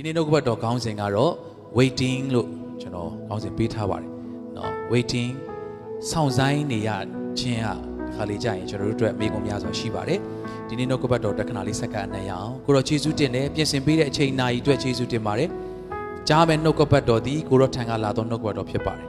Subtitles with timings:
[0.06, 1.32] နေ့နှုတ်ကပတ်တော်ခေါင်းစဉ်ကတော့
[1.78, 2.48] waiting လို့
[2.80, 4.10] ကျွန်တော်ခေါင်းစဉ်ပေးထားပါတယ်
[4.54, 5.30] เนาะ waiting
[6.10, 6.90] စောင့်ဆိုင်းနေရ
[7.38, 7.74] ခြင်းဟာ
[8.14, 10.20] ခါလေးကြာရင်ကျွန်တော်တို့အတွက်မိကုံများစွာရှိပါတယ်
[10.68, 15.50] ဒီနေ့နှုတ်ကပတ်တော်တက္ကနာလေးစက္ကန့်အနံ့ရအောင်ကိုရောယေရှုတင်တယ်ပြင်ဆင်ပေးတဲ့အချိန်နာရီအတွက်ယေရှုတင်ပါတယ်
[16.28, 19.08] ကြားမဲ့နှုတ်ကပတ်တော်ဒီကိုရောထံကလာသောနှုတ်ကပတ်တော်ဖြစ်ပါတယ်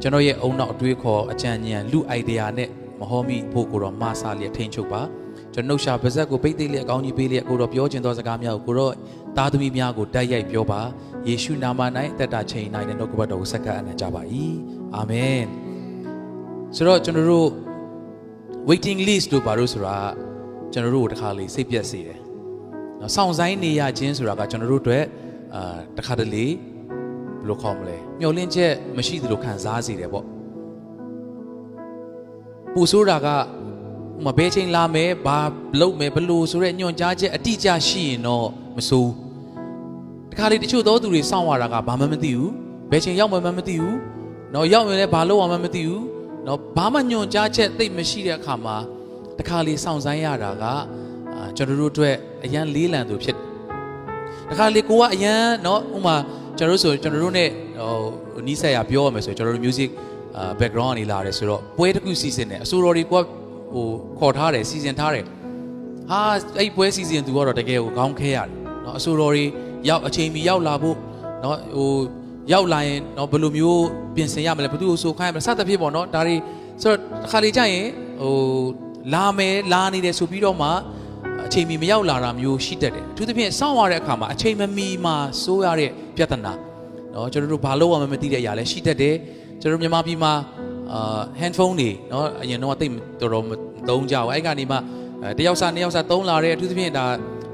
[0.00, 2.68] ကျွန်တော်ရဲ့အုံနောက်အတွေးခေါ်အကြံဉာဏ်လူအိုင်ဒီယာနဲ့
[3.00, 5.00] မဟောမိဖို့ကိုရောမဆာလျက်ထိန်ချုပ်ပါ
[5.53, 8.89] ကျွန်တော်နှုတ်ရှာပါဇက်ကိုပိတ်သိလျက်အကောင်းကြီးပေးလျက်ကိုရောပြောခြင်းသောစကားများကိုကိုရော
[9.37, 10.81] သားသမီးများကိုတိုက်ရိုက်ပြောပါ
[11.27, 11.79] ယေရှုနာမ၌
[12.13, 14.21] အသက်တာချိန်၌နှုတ်ကပတ်တော်ကိုစက္ကန့်အနံ့ကြပါ၏
[14.95, 15.43] အာမင်
[16.75, 17.47] ဆိုတော့ကျွန်တော်တို့
[18.69, 19.97] waiting list တို့ဘာလို့ဆိုတာ
[20.73, 22.19] ကျွန်တော်တို့တခါလေစိတ်ပြက်စေတယ်။
[22.99, 25.03] နော်စောင့်ဆိုင်နေရခြင်းဆိုတာကကျွန်တော်တို့အတွက်
[25.55, 26.45] အာတခါတလေ
[27.39, 30.25] ဘယ်လိုခေါ်မလဲမျောလင့်ချက်မရှိသလိုခံစားစေတယ်ပေါ့။
[32.73, 33.27] ပူဆိုးတာက
[34.25, 35.39] မဘဲချိန်လာမယ်ဘာ
[35.79, 39.11] လုပ်မယ်ဘလို့ဆိုတဲ့ညွန်ကြားချက်အတိအကျရှိရင်တော့မစိုး
[40.31, 42.51] တခါလေတချို့သောသူတွေစောင့်ရတာကဘာမှမသိဘူး
[42.91, 43.97] ဘယ်ချိန်ရောက်မှမသိဘူး
[44.53, 46.03] နော်ရောက်ရင်လည်းဘာလုပ်အောင်မှမသိဘူး
[46.47, 48.77] နော်ဘာမှညွန်ကြားချက်သိမရှိတဲ့အခါမှာ
[49.39, 50.65] တခါလေစောင့်ဆိုင်းရတာက
[51.57, 53.37] ကျွန်တော်တို့အတွက်အရန်လေးလံသူဖြစ်
[54.49, 56.15] တခါလေကိုကအရန်နော်ဥမာ
[56.57, 57.49] ကျွန်တော်တို့ဆိုကျွန်တော်တို့နဲ့
[58.33, 59.89] ဟိုနီးစပ်ရပြောရမယ်ဆိုကျွန်တော်တို့ music
[60.59, 63.25] background အနေလာတယ်ဆိုတော့ပွဲတစ်ခုစီစဉ်တယ်အစိုးရတွေကိုက
[63.72, 63.86] ဟို
[64.18, 65.24] ခေါ်ထားတယ်စီစဉ်ထားတယ်
[66.10, 66.20] ဟာ
[66.58, 68.48] အဲ့ပွဲစီစဉ်သူကတော့တကယ်ကိုခေါင်းခဲရတယ်
[68.82, 69.44] เนาะအဆိုတော်တွေ
[69.88, 70.96] ရောက်အချိန်မီရောက်လာဖို့
[71.42, 71.92] เนาะဟို
[72.52, 76.36] ရောက်လာရင်เนาะဘယ်လိုမျိုးပြင်ဆင်ရမလဲဘယ်သူကိုဆိုခိုင်းရမလဲစသဖြင့်ပေါ့เนาะဒါတွေ
[76.82, 77.86] ဆိုတော့တစ်ခါလေကြာရင်
[78.20, 78.34] ဟို
[79.14, 80.68] လာမယ်လာနေတယ်ဆိုပြီးတော့မှ
[81.46, 86.52] အချိန်မီမရောက်လာတာမျိုးရှိတတ်တယ်အထူးသဖြင့်စောင့်ရတဲ့အခါမှာအချိန်မမီမှာစိုးရတဲ့ပြဿနာ
[87.12, 89.14] เนาะကျွန်တော်တို့ဘာလို့မှမသိတဲ့အရာလဲရှိတတ်တယ်
[89.60, 90.32] ကျွန်တော်မြန်မာပြည်မှာ
[90.92, 93.50] အာ handphone တွေเนาะအရင်တော့တိတ်တော်တော်မ
[93.88, 94.76] သုံးကြဘူးအဲ့ကနေမှ
[95.38, 97.04] တယောက်စားနှစ်ယောက်စားသုံးလာတဲ့အထူးသဖြင့်ဒါ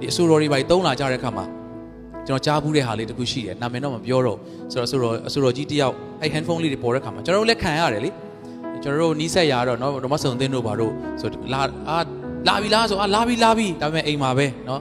[0.00, 1.44] ဒီအဆိုတော်တွေပါသုံးလာကြတဲ့အခါမှာ
[2.26, 4.38] ကျွန်တော်ကြားဘူးတဲ့ဟာလေးတခုရှိတယ်နာမည်တော့မပြောတော့
[4.72, 8.10] ဆိုတော့အဆိုတော်အဆိုတော်ကြီးတယောက်အဲ့ handphone လေးတွေပေါ်တဲ့အခါမှာကျွန်တော်တို့လည်းခံရတယ်လေ
[8.82, 11.98] ကျွန်တော်တို့နီးစက်ရတော့เนาะဓမ္မစုံသင်းတို့ဘာတို့ဆိုလာအာ
[12.48, 14.80] လာပြီလားဆိုအာလာပြီလာပြီဒါပေမဲ့အိမ်မှာပဲเนาะ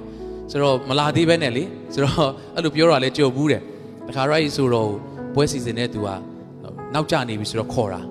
[0.51, 1.63] ဆိုတော့မလာသေးပဲနဲ့လေ
[1.93, 3.61] ဆိုတော့အဲ့လိုပြောတာလဲကြုံဘူးတယ်
[4.07, 4.89] တခါရိုက်ဆိုတော့
[5.35, 6.09] ပွဲစီစဉ်တဲ့သူက
[6.93, 8.01] နောက်ကျနေပြီဆိုတော့ခေါ်တာ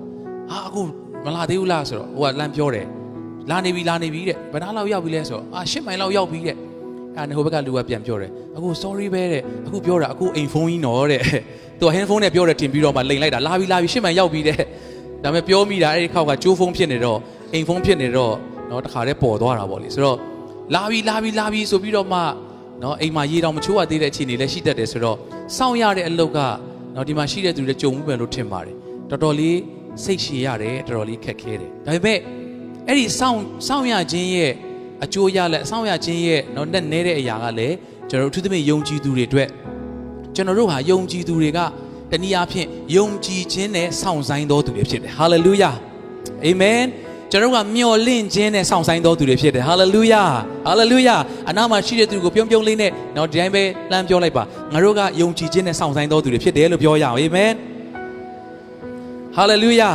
[0.50, 0.82] ဟာအခု
[1.24, 2.86] မလာသေးဘူးလားဆိုတော့ဟိုကလမ်းပြောတယ်
[3.50, 6.56] လာနေပြီလာနေပြီတဲ့ဘယ်နာလောက်ရောက်ပြီလဲဆိုတော့အာ၈မိုင်လောက်ရောက်ပြီတဲ့
[7.16, 11.22] အဲ့ဟိုဘက်ကလူကပြန်ပြောတယ်အခု sorry ပဲတဲ့အခုပြောတာအခုအိမ်ဖုန်းကြီးနော်တဲ့
[11.78, 14.58] သူက handphone နဲ့ပြောတယ်တင်ပြီးတော့မှလိန်လိုက်တာလာပြီလာပြီ၈မိုင်ရောက်ပြီတဲ့
[15.24, 17.18] ဒါပေမဲ့ပြောမိတာအဲ့ဒီခေါက်ကကျိုးဖုန်းဖြစ်နေတော့
[17.54, 18.34] အိမ်ဖုန်းဖြစ်နေတော့
[18.70, 20.16] နော်တခါတည်းပေါ်သွားတာပေါ့လေဆိုတော့
[20.74, 22.20] လာပြီလာပြီလာပြီဆိုပြီးတော့မှ
[22.82, 25.16] နော်အိမ်မှာရေတောင်မချိုးရသေးတဲ့အခြေအနေလည်းရှိတတ်တယ်ဆိုတော့
[25.56, 26.38] စောင့်ရတဲ့အလုပ်က
[26.94, 28.76] နော်ဒီမှာရှိတဲ့သူတွေကြုံမှုပဲလို့ထင်ပါတယ်
[29.10, 29.56] တော်တော်လေး
[30.04, 32.18] စိတ်ရှည်ရတယ်တော်တော်လေးခက်ခဲတယ်ဒါပေမဲ့
[32.86, 34.52] အဲ့ဒီစောင့်စောင့်ရခြင်းရဲ့
[35.04, 37.74] အကျိုးရလက်စောင့်ရခြင်းရဲ့တော့နဲ့နဲတဲ့အရာကလည်း
[38.10, 39.48] ကျွန်တော်တို့အထူးသဖြင့်ယုံကြည်သူတွေအတွက်
[40.34, 41.58] ကျွန်တော်တို့ဟာယုံကြည်သူတွေက
[42.10, 42.66] တနည်းအားဖြင့်
[42.96, 45.70] ယုံကြည်ခြင်းနဲ့စောင့်ဆိုင်သောသူတွေဖြစ်တယ်ဟာလေလုယာ
[46.44, 46.82] အာမင်
[47.30, 50.22] ကျွန်တော်ကမျော်လင့်ခြင်းနဲ့ဆောင်ဆိုင်တော်သူတွေဖြစ်တယ်ဟာလေလုယာ
[50.66, 51.16] ဟာလေလုယာ
[51.50, 54.42] အနာမှာရှိတဲ့သူကိုပြုံးပြုံးလေးနဲ့တော့ဒီတိုင်းပဲလှမ်းပြောလိုက်ပါ
[54.72, 57.52] ငါတို့ကယုံကြည်ခြင်းနဲ့ဆောင်ဆိုင်တော်သူတွေဖြစ်တယ်လို့ပြောရအောင်အာမင်
[59.38, 59.90] ဟာလေလုယာ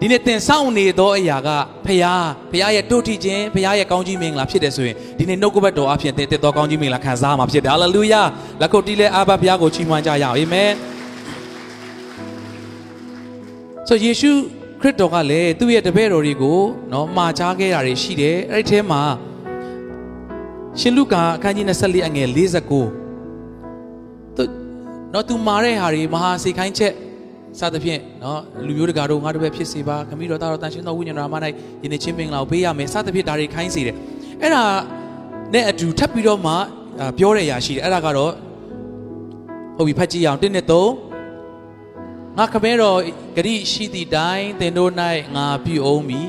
[0.00, 1.48] ဒီနေ့သင်စောင့်နေသောအရာက
[1.84, 8.22] ဖခင်ဖခင်ရဲ့တို့ထခြင်းဖခင်ရဲ့ကောင်းကြီးမင်္ဂလာဖြစ်တယ်ဆိုရင်ဒီနေ့နှုတ်ကပတ်တော်အဖြစ်သင်တက်သောကောင်းကြီးမင်္ဂလာခံစားမှာဖြစ်တယ်ဟာလေလုယာ
[8.60, 10.70] လက်ခုပ်တီးလဲအာဘဖခင်ကိုချီးမွမ်းကြရအောင်အာမင်
[13.88, 14.32] ဆိုယေရှု
[14.80, 16.58] ခရစ်တော်ကလည်းသူ့ရဲ့တပည့်တော်တွေကို
[16.92, 19.02] နော်မှာချားခဲ့တာတွေရှိတယ်အဲ့ဒီထဲမှာ
[20.80, 22.36] ရှင်လုကာအခန်းကြီး24အငယ်49
[24.36, 24.44] သူ
[25.12, 26.92] နော်သူမာတဲ့ဟာတွေမဟာစေခိုင်းချက်
[27.58, 31.36] စသဖြင့်နော်လူမျိုးတကာတို့ငါတို့ပဲဖြစ်စေပါခမည်းတော်သားတော်တန်ရှင်တော်ဝိညာဉ်တော်မ၌
[31.84, 33.96] ယနေ့ချင်းမင်္ဂလာကိုပေးရမယ်စသဖြင့်ဒါတွေခိုင်းစေတယ်
[34.42, 34.64] အဲ့ဒါ
[35.52, 36.54] နဲ့အတူထပ်ပြီးတော့မှ
[37.18, 38.32] ပြောတဲ့အရာရှိတယ်အဲ့ဒါကတော့
[39.76, 42.98] ဟုတ်ပြီဖတ်ကြည့်အောင်1နဲ့3ငါခမဲတော်
[43.36, 44.90] ဂရိရှိသည့်တိုင်သင်တို့၌
[45.36, 46.20] ငါပြုအောင်မီ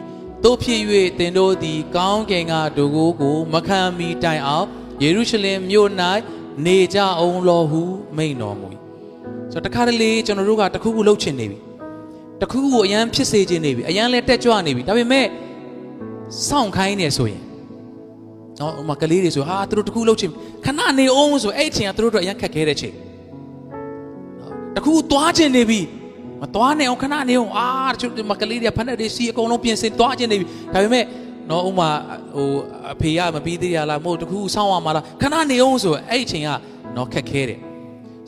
[0.44, 0.82] တို့ဖြစ်၍
[1.20, 4.68] သင်တို့သည် ကောင်းကင်ကဒုကိုကို မခံမီတိုင်အောင်
[5.04, 5.90] ယေရုရှလင်မြို့၌
[6.66, 7.82] နေကြအောင်လောဟု
[8.18, 8.68] မိန်တော်မူ၏
[9.56, 11.58] ဆိုတော့တခါတလေကျွန်တော်တို့ကတခုခုလှုပ်ချင်နေပြီ
[12.42, 15.26] တခုခုကိုအရန်ဖြစ်စေချင်နေပြီအရန်လဲတက်ကြွနေပြီဒါပေမဲ့
[16.48, 17.42] စောင့်ခိုင်းနေဆိုရင်
[18.60, 20.32] နော်ဟိုမှာကလေးတွေဆိုဟာသူတို့တခုလှုပ်ချင်
[20.66, 22.94] ခဏနေအောင်ဆိုအဲ့အချိန်ကသူတို့တို့အရန်ခက်ခဲတဲ့ချိန်
[24.76, 25.80] တခုသွားခြင်းနေပြီ
[26.42, 31.06] မသွားနဲ့အောင်ခဏနေအောင်အာတချို့မကလေးတွေဖက်နဲ့တွေစီအကုန်လုံးပြင်ဆင်သွားခြင်းနေပြီဒါပေမဲ့
[31.50, 31.90] နော်ဥမာ
[32.36, 32.50] ဟို
[32.94, 36.50] အဖေကမပြီးသေးရလားမဟုတ်တခုစောင့်ရမှာလားခဏနေအောင်ဆိုအဲ့အချိန်က
[36.96, 37.60] နော်ခက်ခဲတယ်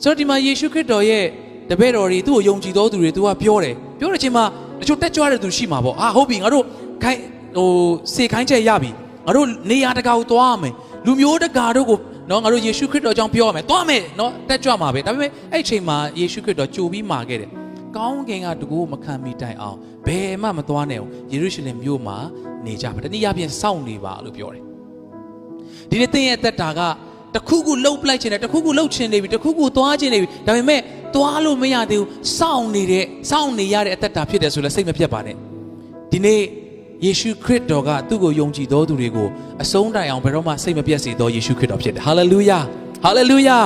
[0.02, 1.24] ဆိုတော့ဒီမှာယေရှုခရစ်တော်ရဲ့
[1.70, 4.44] တပည့်တော်တွေသူ့ကိုယုံကြည်တော်သူတွေသူကပြောတယ်ပြောတဲ့အချိန်မှာ
[4.80, 6.64] တချို့တက်ကြွတဲ့သူရှိမှာပေါ့အာဟုတ်ပြီငါတို့
[7.02, 7.20] ခိုင်း
[7.56, 7.68] ဟို
[8.14, 8.90] စေခိုင်းချက်ရပြီ
[9.26, 10.74] ငါတို့နေရာတကာကိုသွားရမယ်
[11.06, 11.98] လူမျိုးတကာတို့ကို
[12.30, 17.50] နော်ငါတို့ယေရှုခရစ်တော်အကြောင်းပြောရမယ်သွားမယ်နော်တက်ကြွမှာပဲဒါပေမဲ့အဲ့ချိန်မှာယေရှုခရစ်တော်ကြိုပြီးမာခဲ့တယ်
[17.96, 21.00] ကောင်းကင်ကတကူမခံမိတိုင်အောင်ဘယ်မှမသွားနဲ့
[21.32, 22.16] ယေရုရှလင်မြို့မှာ
[22.66, 24.64] နေကြပါတနည်းအားဖြင့်စောင့်နေပါလို့ပြောတယ်
[25.90, 26.80] ဒီနေ့သင်ရဲ့အသက်တာက
[27.36, 30.80] တခုခုလှုပ်ပလိုက်ခြင်းနဲ့တခုခုလှုပ်ခြင်းနေပြီတခုခုသွားခြင်းနေပြီဒါပေမဲ့
[31.14, 32.08] သွားလို့မရသေးဘူး
[32.38, 35.36] စောင့်နေတဲ့စောင့်နေရတဲ့အသက်တာဖြစ်တယ်ဆိုလဲစိတ်မပြတ်ပါနဲ့
[36.12, 36.42] ဒီနေ့
[37.04, 39.28] ယေရှုခရစ်တော်ကသူ့ကိုယုံကြည်သောသူတွေကို
[39.62, 42.58] အဆုံးတိုင်အောင်ဘယ်တော့မှစိတ်မပြတ်စေသောယေရှုခရစ်တော်ဖြစ်တယ်ဟာလေလုယာ
[43.04, 43.58] ဟာလေလုယာ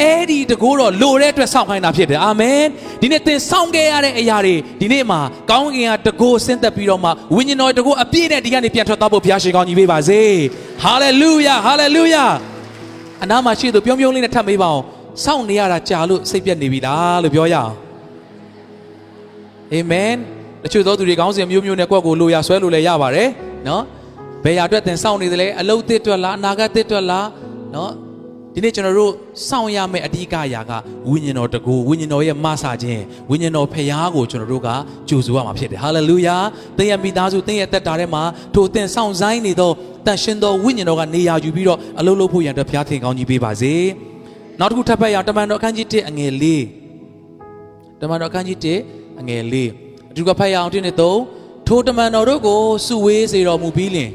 [0.00, 2.62] အဲ့ဒီတကိုးတော်လိုတဲ့အတွက်စောင့်ခိုင်းတာဖြစ်တယ်အာမင်
[3.02, 5.20] ဒီနေ့သင်စောင့်ခဲ့ရတဲ့အရာတွေဒီနေ့မှာ
[5.50, 10.22] ကောင်းကင်ကတကိုးဆင်းသက်ပြီးတော့မှဝိညာဉ်တော်တကိုးအပြည့်နဲ့ဒီကနေပြန်ထွက်သွားဖို့ဘုရားရှင်ကောင်းကြီးပေးပါစေ
[10.84, 12.24] ဟာလေလုယာဟာလေလုယာ
[13.24, 14.84] အနားမှာရှိသူပြုံးပြုံးလေးနဲ့ထပ်မေးပါအောင်
[15.24, 17.72] စောင့်နေရတာကြာလို့စိတ်ပြတ်နေပြီလားလို့ပြောရအောင်
[19.72, 20.14] အာမင်
[20.62, 23.28] တချို့သောသူတွေကောင်းစဉ်မျိုးမျိုးနဲ့ကိုယ့်ကိုလိုရာဆွဲလို့လည်းရပါတယ်
[23.68, 23.82] နော်
[24.44, 27.26] ဘယ်ရာအတွက်သင်စောင့်နေသလဲအလုတ်သစ်အတွက်လားအနာဂတ်သစ်အတွက်လား
[27.74, 27.90] နော်
[28.54, 29.12] ဒီနေ့ကျွန်တော်တို့
[29.48, 30.72] စောင့်ရမယ့်အဓိကအရာက
[31.08, 34.68] ဝိညာဉ်တော်တကူဝိညာဉ်တော်ရဲ့မဆာခြင်းဝိညာဉ်တော်ဖခင်ကိုကျွန်တော်တို့က
[35.08, 36.36] ကြိုဆိုရမှာဖြစ်တယ်ဟာလေလုယာ
[36.76, 38.22] သင်ရဲ့မိသားစုသင်ရဲ့တက်တာထဲမှာ
[38.54, 39.70] ထိုသင်စောင့်ဆိုင်နေသော
[40.06, 43.74] တန်ရှင်သောဝိညာဉ်တော်ကနေရာယူပြီးတော့အလုံးလုံးဖို့ရန်အတွက်ဘုရားသခင်ကောင်းကြီးပေးပါစေ
[44.58, 46.44] နောက်တစ်ခုထပ်ဖတ်ရအောင်တမန်တော်အခန်းကြီး1အငယ်၄
[48.00, 48.58] တမန်တော်အခန်းကြီး
[48.88, 49.54] 1အငယ်၄
[50.10, 51.20] အတူကဖတ်ရအောင်တင်းနဲ့သုံး
[51.68, 54.10] ထိုတမန်တော်တို့ကိုစုဝေးစေတော်မူပြီးလင်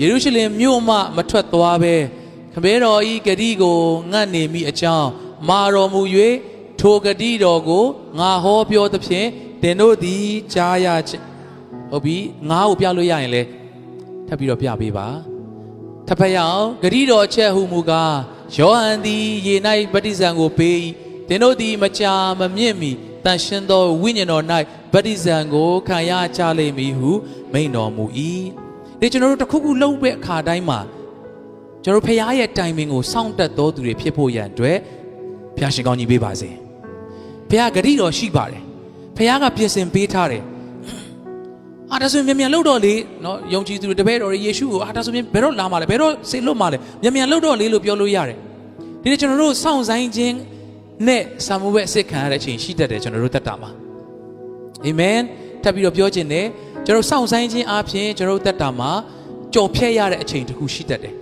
[0.00, 1.94] ယေရုရှလင်မြို့မှမထွက်သွားဘဲ
[2.54, 3.80] ခမဲတော်ဤဂတိကို
[4.12, 5.08] ငတ်နေမိအကြောင်း
[5.48, 6.02] မာတော်မူ၍
[6.80, 7.84] ထိုဂတိတော်ကို
[8.18, 9.28] ငါဟောပြောသဖြင့်
[9.62, 11.24] သင်တို့သည်ကြားရခြင်း
[11.90, 12.16] ဟုတ်ပြီ
[12.50, 13.42] ငါ့ကိုပြလို့ရရင်လဲ
[14.26, 15.08] ထပ်ပြီးတော့ပြပေးပါ
[16.06, 18.16] ထပ်ဖတ်ရအောင်ဂတိတော်ချက်ဟုမူကား
[18.56, 19.54] ယောဟန်သည်ရေ၌
[19.92, 20.76] ဗတ္တိဇံကိုပေး၏
[21.28, 22.90] သင်တို့သည်မကြာမမြင့်မီ
[23.24, 24.44] တန်ရှင်သောဝိညာဉ်တော်၌
[24.92, 27.10] ဗတ္တိဇံကိုခံရကြလိမ့်မည်ဟု
[27.52, 28.04] မိန့်တော်မူ၏
[29.00, 30.80] ဒီကျွန်တော်တို့တစ်ခုခုလုပ်တဲ့အခါတိုင်းမှာ
[31.84, 34.76] ကျွန်တော်ဖခင်ရဲ့တိုင်ပင်ကိုစောင့်တက်တော်သူတွေဖြစ်ဖို့ရန်အတွက်
[35.56, 36.50] ဖခင်ရှင်ကောင်းကြီးပေးပါစေ
[37.48, 38.62] ဖခင်ဂတိတော်ရှိပါတယ်
[39.16, 40.42] ဖခင်ကပြင်ဆင်ပေးထားတယ်
[41.92, 42.94] အာဒါဆိုရင်မြန်မြန်လှုပ်တော့လေ
[43.24, 48.38] နော်ယုံကြည်သူတွေတပည့်တော်တွေယေရှုကိုအာဒါဆိုရင်ဘယ်တော့လာမှာလဲဘယ်တော့ဆေလွတ်မှာလဲမြန်မြန်လှုပ်တော့လေလို့ပြောလို့ရတယ်
[49.02, 50.34] ဒီနေ့ကျွန်တော်တို့စောင့်ဆိုင်ခြင်း
[51.06, 53.70] နဲ့ဆာမူဝဲအစ်ခံရတဲ့အချိန်ရှိတတ်တယ်ကျွန်တော်တို့တက်တာမှာ
[54.84, 55.20] အာမင်
[55.62, 56.46] ထပ်ပြီးတော့ပြောခြင်းနဲ့
[56.86, 58.90] ကျွန်တော်စောင့်ဆိုင်ခြင်းအပြင်ကျွန်တော်တို့တက်တာမှာ
[59.54, 61.14] ကြော်ဖြတ်ရတဲ့အချိန်တစ်ခုရှိတတ်တယ်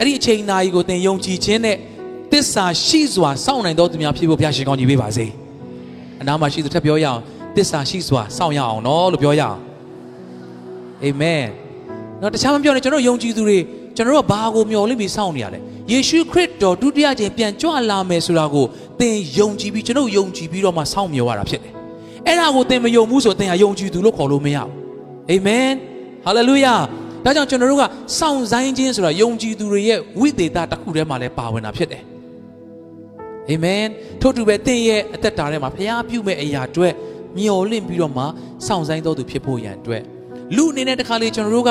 [0.00, 1.76] အဲ့ဒီအချိန်နာရီကိုသင်ယုံကြည်ခြင်းနဲ့
[2.32, 5.26] သစ္စာရှိစွာစောင့်နိုင်တော်သူများဖြစ်ဖို့ဘုရားရှင်ကောင်းကြီးပေးပါစေ
[6.20, 7.20] အနားမှာရှိသူထပ်ပြောရအောင်
[7.56, 9.58] သစ္စာရှိစွာစောင့်ရအောင်နော်လို့ပြောရအောင်
[11.02, 11.44] အာမင်
[12.20, 13.58] နော်တခြားမပြောနဲ့ကျွန်တော်ယုံကြည်သူတွေ
[13.96, 15.58] ကျွန်တော်တို့ဘာကိုမျှော်လင့်ပြီးစောင့်နေရလဲ
[15.92, 18.66] ယေရှုခရစ်တော်ဒုတိယကျင်ပြန်ကြွလာမယ်ဆိုတာကို
[19.00, 21.72] သင်ယုံကြည်ပြီးကျွန်တော်ယုံကြည်ပြီးတော့မှစောင့်မျှော်ရတာဖြစ်တယ်
[22.26, 24.72] အဲ့ဒါကိုသင်မယုံဘူးဆိုသင်ဟာယုံကြည်သူလို့ခေါ်လို့မရဘူး
[25.30, 25.70] အာမင်
[26.24, 26.74] ဟာလေလုယာ
[27.26, 27.84] ဒါကြောင့်ကျွန်တော်တို့က
[28.18, 32.02] စောင့်ဆိုင်ခြင်းဆိုတာယုံကြည်သူတွေရဲ့ဝိသေသတစ်ခုထဲမှာလည်းပါဝင်တာဖြစ်တယ်
[33.48, 33.84] အာမင်
[34.20, 36.94] ထို့တူပဲသင်ရဲ့အသက်တာထဲမှာဖျားပြုမဲ့အရာအတွက်
[37.36, 38.24] မျှော်လင့်ပြီးတော့မှ
[38.66, 40.02] စောင့်ဆိုင်တော်သူဖြစ်ဖို့ရန်အတွက်
[40.56, 41.70] လူအနေနဲ့တခါလေကျွန်တော်တို့က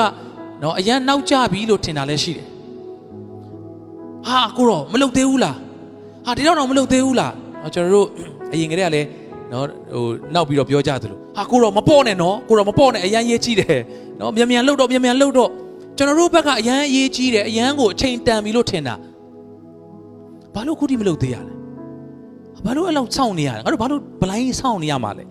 [0.62, 2.46] နော်အရန်နောက်ကျပြီလို့ထင်တာလည်းရှိတယ်
[4.28, 5.56] ဟာကိုတော့မလုပ်သေးဘူးလား
[6.26, 7.32] ဟာဒီတော့တော့မလုပ်သေးဘူးလား
[7.74, 8.08] ကျွန်တော်တို့
[8.52, 9.06] အရင်ကတည်းကလည်း
[9.52, 10.04] နော်ဟို
[10.34, 13.80] နောက်ပြီးတော့ပြောကြသလိုဟာကိုတော့မပေါ့နဲ့နော်ကိုတော့မပေါ့နဲ့အရန်ရေးကြီးတယ်
[14.20, 15.50] နော်မြန်မြန်လှုပ်တော့မြန်မြန်လှုပ်တော့
[15.96, 18.94] ကျွန်တော်တို့ဘက်ကအရန်ရေးကြီးတယ်အရန်ကိုအချိန်တန်ပြီလို့ထင်တာ
[20.54, 21.52] ဘာလို့ခုထိမလုပ်သေးရလဲ
[22.64, 25.24] ဘာလို့အဲ့လောက်စောင့်နေရလဲငါတို့ဘာလို့ဘလိုင်းစောင့်နေရမှာလဲ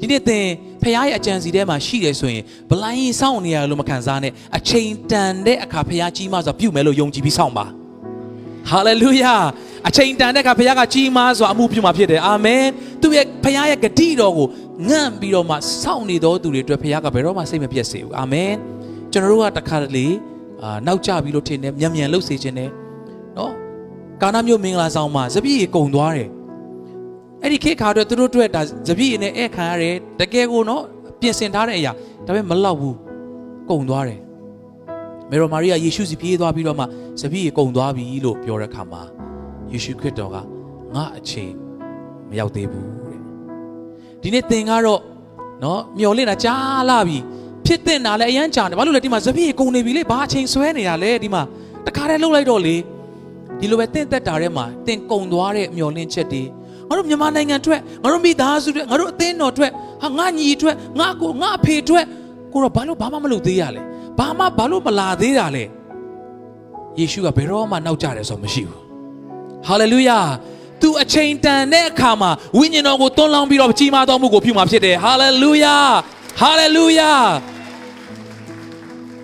[0.00, 0.46] ဒီနေ့သင်
[0.82, 7.66] ဖခင်ရဲ့အကြံစီထဲမှာရှိတယ်ဆိုရင်ဘလိုင်းစောင့်နေရလို့မခံစားနဲ့အချိန်တန်တဲ့အခါဖခင်ကြီးမဆိုပြုမယ်လို့ယုံကြည်ပြီးစောင့်ပါ
[8.70, 9.34] ဟာလေလုယာ
[9.88, 12.64] အချိန်တန်တဲ့အခါဖခင်ကကြီးမားစွာအမှုပြုမှာဖြစ်တယ်အာမင်
[13.02, 14.48] သူရဲ့ဖခင်ရဲ့ဂတိတော်ကို
[14.88, 18.52] ငန့်ပြီးတော့မှစောင့်နေတော်သူတွေအတွက်ဖခင်ကဘယ်တော့မှစိတ်မပြတ်စေဘူးအာမင်
[19.12, 20.06] ကျွန်တော်တို့ကတခါတလေ
[20.62, 22.70] အာနောက်ကျပြီးလို့ထင်တယ်မြန်မြန်လှုပ်စေခြင်းနဲ့
[23.36, 23.52] နော်
[24.22, 26.28] ကာနာမျိုးမင်္ဂလာဆောင်မှာစပြည့်ရေကုံသွားတယ်
[27.42, 30.82] အဲ့ဒီခေတ်ခါတော့သူတို့အတွက်ဒါစပြည့်နဲ့အဲ့ခံရတယ်တကယ်ကိုနော်
[31.20, 31.92] ပြင်ဆင်ထားတဲ့အရာ
[32.26, 32.96] ဒါပေမဲ့မလောက်ဘူး
[33.70, 34.20] ကုံသွားတယ်
[35.30, 36.84] မေရိုမာရီယာယေရှုစီပြေးသွားပြီးတော့မှ
[37.20, 39.02] စပြည့်ရေကုံသွားပြီလို့ပြောတဲ့အခါမှာ
[39.72, 40.36] ယေရှုခရစ်တော်က
[40.94, 41.52] ငါအချိန်
[42.30, 43.18] မရောက်သေးဘူးတဲ့
[44.22, 45.00] ဒီနေ့သင်ကတော့
[45.62, 47.18] နော်မျော်လင့်တာကြားလာပြီ
[47.66, 51.42] ဖြစ်တဲ့နာလဲအရန်ကြာတယ်ဘာလို့လဲဒီမှာစပြည့်ရေကုံနေပြီလေဘာအချိန်ဆွဲနေတာလဲဒီမှာ
[51.86, 52.76] တခါတည်းလှုပ်လိုက်တော့လေ
[53.60, 56.42] ဒီလိုပဲတင့်သက်တာထဲမှာတင်ကုံသွားတဲ့မျော်လင့်ချက်တွေ
[56.88, 59.70] ငါတို့မြန်မာနိုင်ငံအတွက်ငါတို့မိသားစုအတွက်ငါတို့အသင်းတော်အတွက်
[60.02, 62.04] ဟာငါညီအတွက်ငါကိုငါအဖေအတွက်
[62.52, 63.82] ကိုတော့ဘာလို့ဘာမှမလုပ်သေးရလဲ
[64.18, 65.64] ဘာမှဘာလို့မလာသေးတာလဲ
[66.98, 68.89] ယေရှုကဘယ်တော့မှနောက်ကျတယ်ဆိုမရှိဘူး
[69.68, 70.18] ဟာလေလုယာ
[70.82, 75.76] သူအချိန်တန်တဲ့အခါမှာဝိညာဉ်တော်ကိုတွန်းလောင်းပြီးတော့ကြီးမားသောမှုကိုပြုမှာဖြစ်တယ်ဟာလေလုယာ
[76.40, 77.12] ဟာလေလုယာ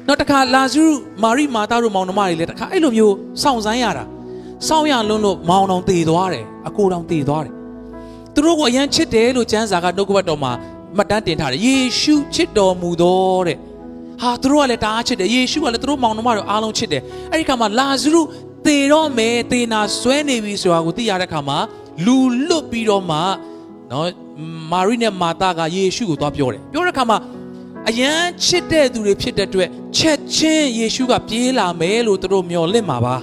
[0.07, 0.89] နောက်တစ်ခါလာဇရု
[1.23, 4.05] မာရိမာတာတို့မောင်နှမတွေလည်းတစ်ခါအဲ့လိုမျိုးစောင့်ဆိုင်ရတာ
[4.69, 7.53] စောင့်ရလွန်းလို့မောင်တော်တည်သွားတယ်အကိုတော်တည်သွားတယ်
[8.35, 10.53] သူတို့ကိုအရန်ချစ်တယ်လို့ကျမ်းစာကနှုတ်ကပတ်တော်မှာ
[10.97, 13.59] မှတ်တမ်းတင်ထားတယ်ယေရှုချစ်တော်မူသောတဲ့
[14.23, 18.21] ဟာသူတို့ကလည်းတအားချစ်တယ်ယေရှုကလည်းသူတို့မောင်နှမတို့အားလုံးချစ်တယ်အဲ့ဒီခါမှာလာဇရု
[18.67, 21.59] သေတော့မယ်သေနာဆွဲနေပြီဆိုတာကိုသိရတဲ့ခါမှာ
[22.05, 22.17] လူ
[22.49, 23.19] လွတ်ပြီးတော့မှ
[23.91, 24.09] နော်
[24.73, 27.19] မာရိနဲ့မာတာကယေရှုကိုသွားပြောတယ်ပြောတဲ့ခါမှာ
[27.89, 33.17] အယမ်းချစ်တဲ့သူတွေဖြစ်တဲ့အတွက်ချက်ချင်းယေရှုကပြေးလာမယ်လို့သူတို့မျှော်လင့်မှာပါ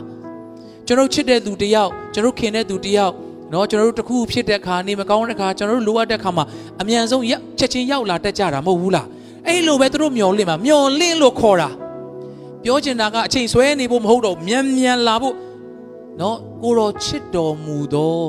[0.87, 3.13] ကျွန်တော်ချစ်တဲ့သူတယောက်ကျွန်တော်ခင်တဲ့သူတယောက်
[3.53, 6.45] နော်ကျွန်တော်တို့တခုဖြစ်တဲ့ခါနေမကောင်းတဲ့ခါကျွန်တော်တို့လိုအပ်တဲ့ခါမှာ
[6.81, 7.23] အမြန်ဆုံး
[7.59, 9.07] ချက်ချင်းရောက်လာတတ်ကြတာမဟုတ်ဘူးလား
[9.47, 11.69] အဲ့လိုပဲသူတို့မျှော်လင့်မှာမျှော်လင့်လို့ခေါ်တာ
[12.63, 15.35] ပြောချင်တာကအချိန်ဆွဲနေဖို့မဟုတ်တော့မြန်မြန်လာဖို့
[16.21, 18.19] နော်ကိုတော်ချစ်တော်မူသော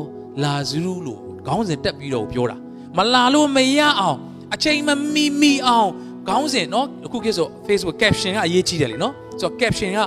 [0.42, 2.56] လာဇရုလို့ခေါင်းစဉ်တက်ပြီးတော့ပြောတာ
[2.96, 4.18] မလာလို့မရအောင်
[4.54, 5.90] အချိန်မမီမီအောင်
[6.28, 10.00] ခေါင်းစဉ်နော်အခုခေတ်ဆို Facebook caption ကအရေးကြီးတယ်လीနော်ဆိုတော့ caption က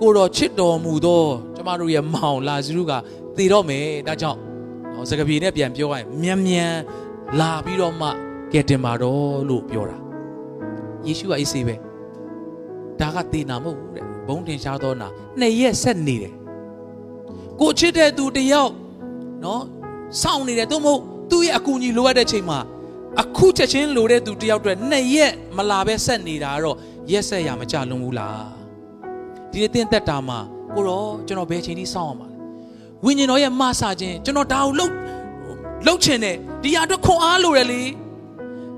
[0.00, 1.22] ကိုတော်ချစ်တော်မူသော
[1.56, 2.92] ကျမတို့ရဲ့မောင်လာဇရုက
[3.36, 4.38] တည်တော့မယ်ဒါကြောင့်
[4.94, 6.72] နော်စကားပြေနဲ့ပြန်ပြောရရင်မြန်မြန်
[7.40, 8.08] လာပြီးတော့မှ
[8.52, 9.96] ကဲတင်ပါတော့လို့ပြောတာ
[11.06, 11.74] ယေရှုကအေးစေးပဲ
[13.00, 15.08] ဒါကတည်နာမဟုတ်ဘူးတဲ့ဘုံတင်ရှားသောနာ
[15.40, 16.34] နှစ်ရက်ဆက်နေတယ်
[17.60, 18.72] ကိုချစ်တဲ့သူတယောက်
[19.44, 19.62] နော်
[20.22, 22.58] စောင့်နေတယ်သို့မဟုတ်သူ့ရဲ့အကူအညီလိုအပ်တဲ့ချိန်မှာ
[23.22, 26.76] အခုချက်ချင်းလိုတဲ့သူတယောက်အတွက်နှစ်ရက်မလာပဲဆက်နေတာတော့
[27.12, 28.46] ရက်ဆက်ရမကြလွန်ဘူးလား
[29.50, 30.38] ဒီနေ့တင်းသက်တာမှာ
[30.74, 32.36] ကိုတော့ကျွန်တော်ဘယ်ချိန်ထိစောင့်ရမှာလဲ
[33.04, 34.92] ဝိညာဉ်တော်ရဲ့မဆာခြင်းကျွန်တော်ဒါကိုလှုပ်
[35.86, 37.82] လှုပ်ချင်တယ်ဒီဟာအတွက်ခွန်အားလိုတယ်လေ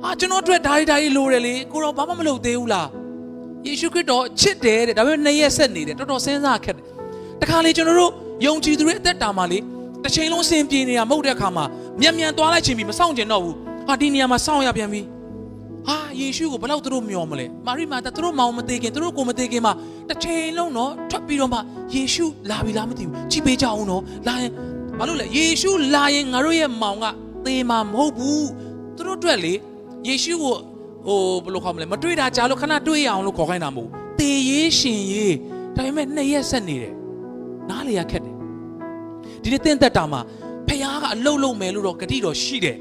[0.02, 2.88] ဟာကျွန်တော်အတွက်ဒါရီဒါရီလိုတယ်လေကိုတော့ဘာမှမလုပ်သေးဘူးလား
[3.66, 6.84] ယေရှုခရစ်တော်ချစ်တယ်တဲ့ဒါပေမဲ့နှစ်ရက်ဆက်နေတယ်တော်တော်စဉ်းစားခက်တယ်
[7.40, 8.12] တခါလေကျွန်တော်တို့
[8.46, 9.58] ယုံကြည်သူတွေအသက်တာမှာလေ
[10.02, 11.64] တစ်ချိန်လုံးစင်ပြေနေတာမဟုတ်တဲ့အခါမှာ
[12.00, 13.54] မြန်မြန်သွားလိုက်ခြင်းပြီးမဆောင်ကျင်တော့ဘူး
[13.88, 15.00] ဟာဒီနေရာမှာစောင့်ရပြန်ပြီ
[15.86, 19.72] ဟာယေရှုကိုဘယ်လောက်သူတို့မျှော်မလဲမာရိမာတာသူတို့မောင်မသေးခင်သူတို့ကိုမသေးခင်မှာ
[20.08, 21.58] တစ်ချိန်လုံးတော့ထွက်ပြီးတော့မှ
[21.94, 24.52] ယေရှုလာပြီလားမသိဘူးကြည်ပေးကြအောင်နော်လာရင်
[24.98, 27.06] ဘာလို့လဲယေရှုလာရင်ငါတို့ရဲ့မောင်က
[27.46, 28.48] သေမှာမဟုတ်ဘူး
[28.96, 29.52] သူတို့အတွက်လေ
[30.08, 30.54] ယေရှုကို
[31.06, 35.36] ဟိုဘယ်လိုခေါ်မလဲမတွေ့တာကြားလို့ခဏတွေ့ရအောင်လို့ခေါ်ခိုင်းတာမဟုတ်သေရေးရှင်ရေး
[35.74, 36.94] ဒါပေမဲ့နှစ်ရက်ဆက်နေတယ်
[37.70, 38.34] နားလေရခက်တယ်
[39.42, 40.20] ဒီနေ့တင့်သက်တာမှာ
[40.68, 42.76] ဖခင်ကအလုတ်လုံးမယ်လို့တော့ဂတိတော်ရှိတယ်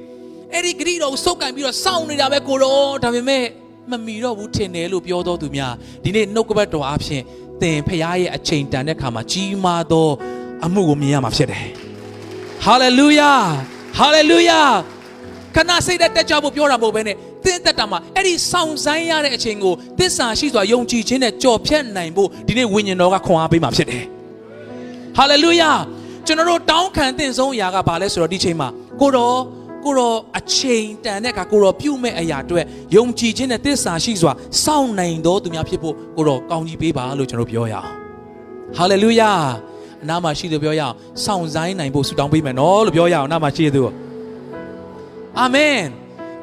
[0.53, 3.44] အဲ့ဒီဂတိတော်ကိုစုပ်ကန်ပြီးတော့စောင့်နေတာပဲကိုတော့ဒါပေမဲ့
[3.91, 7.22] မမီတော့ဘူးထင်တယ်လို့ပြောတော်သူများဒီနေ့နှုတ်ကပတ်တော်အဖြစ်
[7.62, 10.10] သင်ဖခင်ရဲ့အချိန်တန်တဲ့ခါမှာကြီးမားသော
[10.65, 11.65] အမှုကိုမြင်ရမှာဖြစ်တယ်
[12.65, 13.32] ဟာလေလုယာ
[14.00, 14.62] ဟာလေလုယာ
[15.55, 24.03] ခဏစိတ်သက်တက်ကြဖို့ပြောတာမဟုတ်ဘဲနဲ့ သင်သက်တာမှာအဲ့ဒီဆောင်ဆိုင်ရတဲ့အချိန်ကိုသစ္စာရှိစွာယုံကြည်ခြင်းနဲ့ကြော်ဖြတ်နိုင်ဖို့ဒီနေ့ဝိညာဉ်တော်ကခွန်အားပေးမှာဖြစ်တယ်
[25.17, 25.71] ဟာလေလုယာ
[26.27, 28.67] ကျွန်တော်တို့တောင်းခံတဲ့ဆုံးအရာကဘာလဲဆိုတော့ဒီချိန်မှာ
[29.01, 29.37] ကိုတော်
[29.85, 34.31] ကိုတော်အချိန်တန်တဲ့အခါကိုတော်ပြုမဲ့အရာအတွက်ယုံကြည်ခြင်းနဲ့သစ္စာရှိစွာ
[34.63, 37.87] စောင့်နိုင်တော်သူများဖြစ်ဖို့ကိုတော်ကောင်းကြီးပေးပါလို့ကျွန်တော်ပြောရအောင်
[38.77, 39.31] ဟာလေလုယာ
[40.03, 40.93] အနာမရှိလို့ပြောရအောင်
[41.25, 43.81] စောင့်ဆိုင်နိုင်ဖို့ဆုတောင်းပေးမယ်နော်လို့ပြောရအောင်အနာမရှိသူ
[45.39, 45.79] အာမင်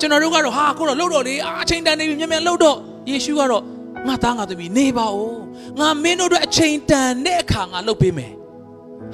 [0.01, 2.77] ကျွန်တော်တို့ကတော့ဟာကိုတော်လှုပ်တော့လေအချိန်တန်နေပြီမြန်မြန်လှုပ်တော့
[3.11, 3.63] ယေရှုကတော့
[4.09, 5.39] ငါသားငါသမီးနေပါဦး
[5.81, 8.33] ငါမင်းတို့အတွက်အချိန်တန်တဲ့အခါငါလှုပ်ပေးမယ်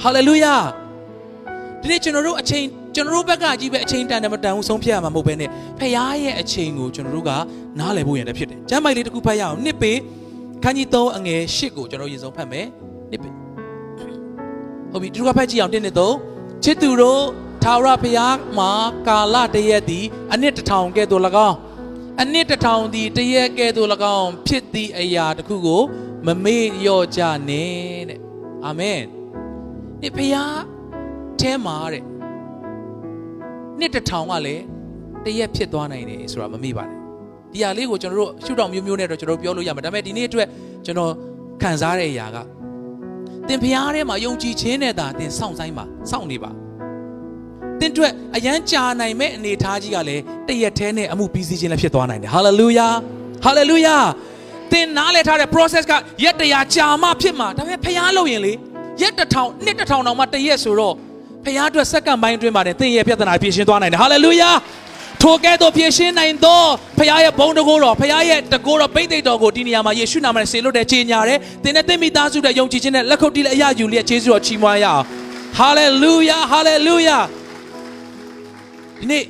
[0.03, 0.55] ဟာလေလုယာ
[1.81, 7.31] ဒီနေ့ကျွန်တော်တို့အချိန်ကျွန်တော်တို့ဘက်ကကြီးပဲအချိန်တန်တယ်မတန်ဘူးဆုံးဖြတ်ရမှာမဟုတ်ဘဲနဲ့ဖခင်ရဲ့အချိန်ကိုကျွန်တော်တို့က
[7.79, 9.93] နားလည်ဖို့ရတဲ့ဖြစ်တယ်။ကျမ်းပိုက်လေးတစ်ခုဖတ်ရအောင်နှစ်ပေ
[10.63, 12.67] ခန်းကြီး3အငယ်8ကိုကျွန်တော်ရင်ဆုံးဖတ်မယ်။
[13.11, 13.29] နှစ်ပေ
[14.93, 17.23] ဟုတ်ပြီဒီကဖတ်ကြည့်အောင်1နှစ်3ချစ်သူတို့
[17.65, 18.73] ထာဝရဖခင်မှာ
[19.07, 21.57] ကာလတရက်သည်အနှစ်တစ်ထောင်ကဲ့သို့၎င်း
[22.23, 25.83] အနှစ်တစ်ထောင်သည်တရက်ကဲ့သို့၎င်းဖြစ်သည့်အရာတစ်ခုကို
[26.27, 28.21] မမေ့လျော့ကြနဲ့တဲ့။
[28.65, 29.00] အာမင်။
[30.00, 30.53] ဒီဖခင်
[31.41, 32.05] ထဲမှာတဲ့
[33.79, 34.62] နှစ်တစ်ထောင်ကလည်း
[35.25, 36.99] တရက်ဖြစ်သွားနိုင်တယ်ဆိုတာမမေ့ပါနဲ့
[37.53, 40.49] ဒီဟာလေးကိုကျွန်တော်တို့ရှုထောင့်မျိုးမျိုးနဲ့တော့ကျွန်တော်တို့ပြောလို့ရမှာဒါပေမဲ့ဒီနေ့အတွက်
[40.87, 41.12] ကျွန်တော်
[41.62, 42.37] ခံစားတဲ့အရာက
[43.49, 46.50] သင်ဖျားထဲမှာယုံကြည်ခြင်းနဲ့သာသင်စောင့်ဆိုင်ပါစောင့်နေပါ
[47.81, 52.89] သင်အတွက်အရန်ကြာနိုင်မဲ့အနေအထားကြီးကလည်းတရက်ထဲနဲ့အမှုပြီးစီးခြင်းလည်းဖြစ်သွားနိုင်တယ်ဟာလေလုယာ
[53.45, 53.97] ဟာလေလုယာ
[54.73, 55.93] သင်နားလည်ထားတဲ့ process က
[56.25, 58.53] ရက်တရာကြာမှဖြစ်မှာဒါပေမဲ့ဖျားလို့ရင်လေ
[59.03, 60.95] ရက်တစ်ထောင်နှစ်တစ်ထောင်တောင်မှတရက်ဆိုတော့
[61.45, 64.51] ဖခင်အတွက်စက္ကန့်ပိုင်းအတွင်းမှာသင်ရဲ့ပြဿနာဖြေရှင်းသွားနိုင်တယ်ဟာလေလုယာ
[65.23, 66.63] ထိုကဲ့သို့ဖြေရှင်းနိုင်သော
[66.99, 75.03] ဖခင်ရဲ့ဘုန်းတကိုးတော်ဖခင်ရဲ့တကိုးတော်ပိတ်သိက်တော်ကိုဒီနေရာမှာယေရှုနာမနဲ့ဆေလွတ်တဲ့ခြေညာတယ်သင်နဲ့သင်မိသားစုတဲ့ယုံကြည်ခြင်းနဲ့လက်ခုပ်တီးလက်အရယူလျက်ယေရှုတော်ချီးမွမ်းရအောင်
[75.59, 77.19] ဟာလေလုယာဟာလေလုယာ
[79.00, 79.25] ဒီနေ့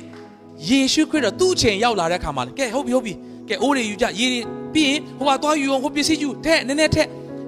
[0.69, 3.13] ယေရှုခရစ်တော်သူ့အချိန်ရောက်လာတဲ့အခါမှာကဲဟုတ်ပြီဟုတ်ပြီ
[3.49, 4.41] ကဲအိုးတွေယူကြရေတွေ
[4.73, 7.07] ပြီးရင်ဟိုကသွားယူအောင်ဟိုပစ္စည်းယူတဲ့နည်းနည်းထက်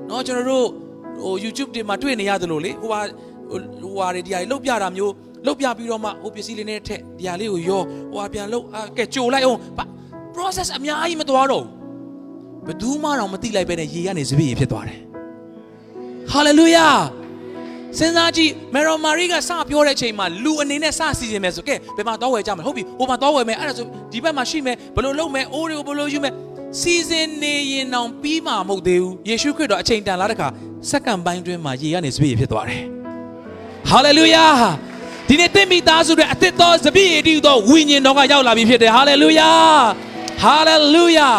[0.09, 0.67] နော်ကျွန်တော်တို့
[1.23, 2.99] ဟို YouTube တွေမှာတွေ့နေရသလိုလေဟိုဟာ
[3.81, 5.13] ဟိုဟာတွေဒီဟာတွေလုတ်ပြတာမျိုး
[5.47, 8.65] လုတ်ပြပြီးတော့မှဟိုပစ္စည်းလေးနဲ့ထက်ဒီဟာလေးကိုရောဟိုဟာပြန်လုတ်
[8.97, 9.59] ကဲကြိုလိုက်အောင်
[10.35, 11.71] process အများကြီးမသွားတော့ဘူး
[12.67, 14.99] ဘယ်သူမှတော့မသိလိုက်ပဲနဲ့ရေကနေစပည့်ရေဖြစ်သွားတယ်
[16.31, 16.87] ဟာလေလုယာ
[17.98, 26.33] စဉ်းစားကြည့်မေရိုမာရီကစပြောတဲ့အချိန်မှာလူအနေနဲ့စစီစဉ်မယ်ဆိုကဲဘယ်မှာတော့ဝယ်ကြမလဲဟုတ်ပြီဟိုမှာတော့ဝယ်မယ်အဲ့ဒါဆိုဒီဘက်မှာရှိမယ်ဘယ်လိုလုပ်မယ်အိုးတွေကိုဘယ်လိုယူမယ်
[26.79, 30.48] စီစဉ်နေရင်တော့ပြီးမှာမဟုတ်သေးဘူးယေရှုခရစ်တော်အချိန်တန်လာတဲ့ခါ
[30.89, 32.83] စက္ကန့်ပိုင်းတွင်းမှာရေကနေစပည့်ရေဖြစ်သွားတယ်
[33.89, 34.45] ဟာလေလုယာ
[35.27, 39.51] ဒီနေ့တင့်မိသားစုတွေအသစ်သောစပည့်ရည်တည်သောဝိညာဉ်တော်ကရောက်လာပြီဖြစ်တယ်ဟာလေလုယာ
[40.43, 41.29] ဟာလေလုယာ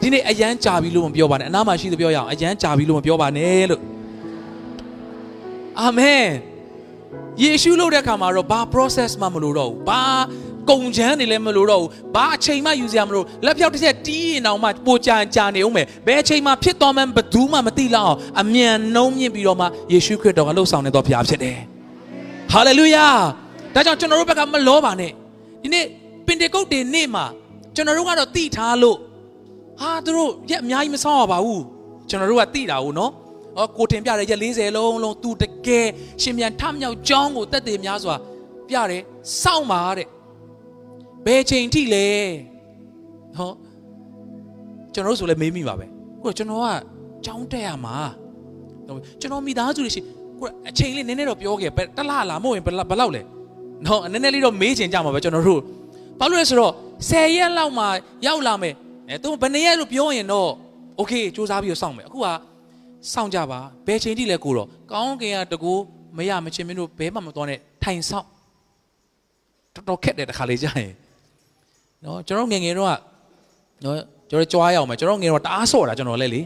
[0.00, 3.80] ဒီနေ့အယမ်းကြာပြီလို့မပြောပါနဲ့အနားမှာရှိသူပြောရအောင်အယမ်းကြာပြီလို့မပြောပါနဲ့လို့
[5.80, 6.26] အာမင်
[7.42, 10.02] ယေရှုလို့တဲ့အခါမှာတော့ဘာ process မှမလိုတော့ဘူးဘာ
[10.70, 21.58] ကုံချမ်းနေလည်းမလိုတော့ဘူးဘာအချိန်မှယူစရာမလိုလက်ဖြောက်တစ်ချက်တီးရင်အောင်မှပိုကြံကြာနေအောင်မယ်ဘယ်အချိန်မှဖြစ်တော်မှဘယ်သူမှမသိလောက်အောင်အမြန်နှုံးမြင့်ပြီးတော့မှယေရှုခရစ်တော်ကလှုပ်ဆောင်နေတော်ဖရားဖြစ်တယ်
[22.52, 23.06] ဟာလေလုယာ
[23.74, 25.12] ဒါကြောင့်ကျွန်တော်တို့ဘက်ကမလောပါနဲ့
[25.62, 25.84] ဒီနေ့
[26.26, 27.24] ပင်တေကုတ်တေနေ့မှာ
[27.74, 28.96] ကျွန်တော်တို့ကတော့တိထားလို့
[29.80, 31.62] ဟာသူတို့ရက်အများကြီးမဆောင်ရပါဘူး
[32.08, 33.12] ကျွန်တော်တို့ကတိတာဘူးနော်
[33.56, 35.86] ။ဟောကိုတင်ပြတဲ့ရက်40လုံးလုံးသူတကယ်
[36.22, 38.14] ရှင်မြန်ထမြောက်ကြောင်းကိုတက်တည်များစွာ
[38.68, 39.02] ပြတယ်
[39.42, 40.08] စောင့်ပါတဲ့။
[41.26, 42.06] ဘယ်ချိန်ထိလဲ။
[43.36, 43.52] ဟော
[44.94, 45.86] ကျွန်တော်တို့ဆိုလည်းမေးမိပါပဲ။
[46.22, 46.66] ကိုကျွန်တော်က
[47.24, 47.96] ကြောင်းတက်ရမှာ။
[49.20, 50.02] ကျွန်တော်မိသားစုတွေရှိ
[50.38, 53.22] ကိုအချိန်လေးနည်းနည်းတော့ပြောခဲ့ပဲတလားလားမဟုတ်ရင်ဘယ်လောက်လဲ။
[53.86, 55.60] နော်နည်းနည်းလေးတော့မေးချင်ကြမှာပဲကျွန်တော်တို့
[56.20, 56.72] ဘာလို့လဲဆိုတော့
[57.10, 57.84] 10ရက်လောက်မှ
[58.26, 58.74] ရောက်လာမယ်
[59.08, 60.50] အဲသူဘယ်နှစ်ရက်လို့ပြောရင်တော့
[60.98, 62.26] okay စူးစမ်းပြီးတော့စောင့်မယ်အခုက
[63.12, 65.72] စောင့်ကြပါဘယ်ချိန်ထိလဲကိုတော့ကောင်းကင်ကတကူ
[66.16, 68.26] မရမချင်းမင်းတို့ဘဲမှမတော်နဲ့ထိုင်ဆောင်
[69.74, 70.92] တော်တော်ခက်တယ်တခါလေကြာရင်
[72.04, 72.88] နော်ကျွန်တော်ငယ်ငယ်တော့
[73.84, 73.96] နော်
[74.30, 76.40] ကျွန်တော်ကြွားရအောင်မယ်ကျွန်တော်ငယ်တော့တအားဆော့တာကျွန်တော်လည်းလေ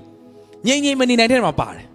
[0.67, 1.87] ငိမ့်ငိမ့်မနေနိုင်တဲ့မှာပါတယ်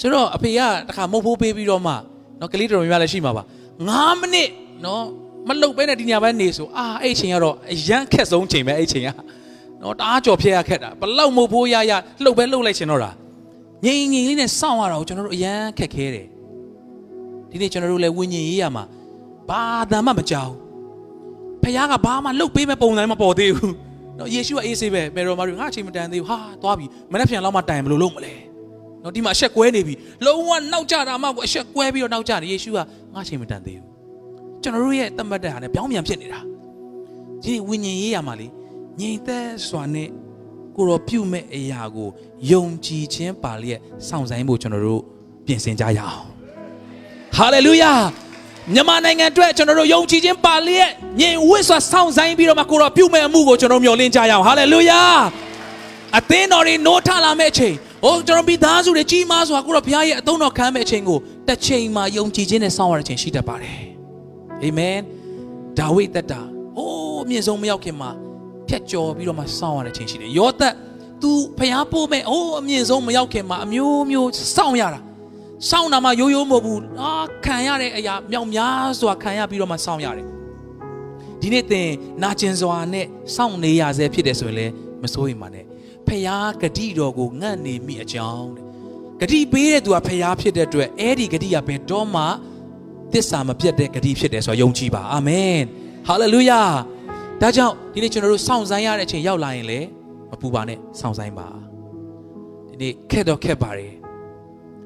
[0.00, 1.92] ဆိုတော့အဖေကတခါမုတ်ဖိုးပေးပြီးတော့မှ
[2.40, 3.42] နော်ကလေးတော်များလည်းရှိမှာပါ
[3.82, 4.48] 9မိနစ်
[4.84, 5.02] နော်
[5.48, 9.08] မလုတ်ပဲနဲ့ဒီညပိုင်းနေဆိုအာအဲ့ချိန်ကတော့အရန်ခက်ဆုံးချိန်ပဲအဲ့ချိန်က
[9.82, 11.92] နော်တအားကြော်ဖျက်ရခက်တာဘလောက်မုတ်ဖိုးရရ
[12.24, 13.10] လှုပ်ပဲလှုပ်လိုက်ချင်တော့တာ
[13.84, 16.26] ငိမ့်ငိမ့်လေးနဲ့စောင့်ရတာကိုကျွန်တော်တို့အရန်ခက်ခဲတယ်
[17.50, 18.84] ဒီနေ့ကျွန်တော်တို့လည်းဝิญဉ်ရေးရမှာ
[19.48, 20.52] ဘာသာမှမကြောက်
[21.62, 23.74] ဖခင်ကဘာမှလှုပ်ပေးမဲ့ပုံစံမပေါ်သေးဘူး
[24.18, 28.34] နော်ယေရှုကအေးဆေးပဲမေရောမာရီငါအချိန်မတန်သေးဘူးဟာသွားပြီမနေ့ပြန်လောက်မှတိုင်ဘယ်လိုလုပ်မလဲ
[29.02, 29.94] နော်ဒီမှာအဆက်ကွဲနေပြီ
[30.26, 32.78] လုံးဝနောက်ကျတာမှကိုအဆက်ကွဲပြီးတော့နောက်ကျတယ်ယေရှုက
[33.14, 33.90] ငါအချိန်မတန်သေးဘူး
[34.62, 36.40] ကျွန်တော်တို့ရဲ့တတ်မှတ်တဲ့ဟာနဲ့ပြောင်းပြန်ဖြစ်နေတာ
[37.44, 38.46] ဒီဝิญဉ်ရေးရမှာလေ
[39.00, 40.08] ငြိမ်သက်စွာနဲ့
[40.76, 42.08] ကိုရောပြုမဲ့အရာကို
[42.50, 45.02] ယုံကြည်ခြင်းပါလျက်စောင့်ဆိုင်ဖို့ကျွန်တော်တို့
[45.46, 46.18] ပြင်ဆင်ကြရအောင်
[47.36, 47.92] ဟာလေလုယာ
[48.74, 55.00] မြန်မာနိုင်ငံအတွက်ကျွန်တော်တို့ယုံကြည်ခြင်းပါလျက်ညင်ဝစ်စွာစောင့်ဆိုင်ပြီးတော့မှကိုရောပြုမဲ့အမှုကိုကျွန်တော်မျှော်လင့်ကြရအောင်ဟာလေလုယာ
[56.18, 63.78] အသင်းတော်တွေနိုးထလာမဲ့အချိန်ဟိုကျွန်တော်မိသားစုတွေကြီးမားစွာကိုရောဘုရားရဲ့အသုံးတော်ခံမဲ့အချိန်ကိုတစ်ချိန်မှာယုံကြည်ခြင်းနဲ့စောင့်ရတဲ့အချိန်ရှိတတ်ပါတယ်
[64.62, 64.98] အာမင်
[65.78, 66.40] ဒါဝိဒ်သက်တာ
[66.76, 68.10] ဟိုးအမြင့်ဆုံးမရောက်ခင်မှာ
[68.68, 70.74] ဖြတ်ကျော်ပြီးတော့မှစောင့်ရတဲ့အချိန်ရှိတယ်ယောသက်
[71.22, 75.00] तू ဖျားပို့မဲ့ဟိုးအမြင့်ဆုံးမရောက်ခင်မှာအမျိုးမျိုးစောင့်ရတာ
[75.70, 77.12] စောင့်တာမှရိုးရိုးမဟုတ်ဘူးအာ
[77.44, 80.26] ခံရတဲ့အရာမြောက်များစွာခံရပြီးတော့မှစောင့်ရတယ်
[81.40, 81.88] ဒီနေ့သင်
[82.22, 84.72] နာကျင်စွာနဲ့စောင့်နေရဆဲဖြစ်တယ်ဆိုရင်လည်း
[85.02, 85.64] မစိုးရိမ်ပါနဲ့
[86.08, 88.50] ဖျားဂတိတော်ကိုငတ်နေမိအကြောင်း
[89.20, 92.22] တဲ့ဂတိပေးတဲ့သူကဖျားဖြစ်တဲ့အတွက်အဲ့ဒီဂတိကဘယ်တော့မှ
[93.12, 95.58] သစ္စာမပြတ်တဲ့ဂတိဖြစ်တယ်ဆိုတာယုံကြည်ပါအာမင်
[96.08, 96.62] ဟာလေလုယာ
[97.42, 99.78] ဒါကြောင့်ဒီနေ့ကျွန်တော်တို့စောင့်ဆိုင်ရတဲ့အချိန်ရောက်လာရင်လေ
[100.30, 101.48] မပူပါနဲ့စောင့်ဆိုင်ပါ
[102.68, 103.92] ဒီနေ့ခက်တော့ခက်ပါတယ်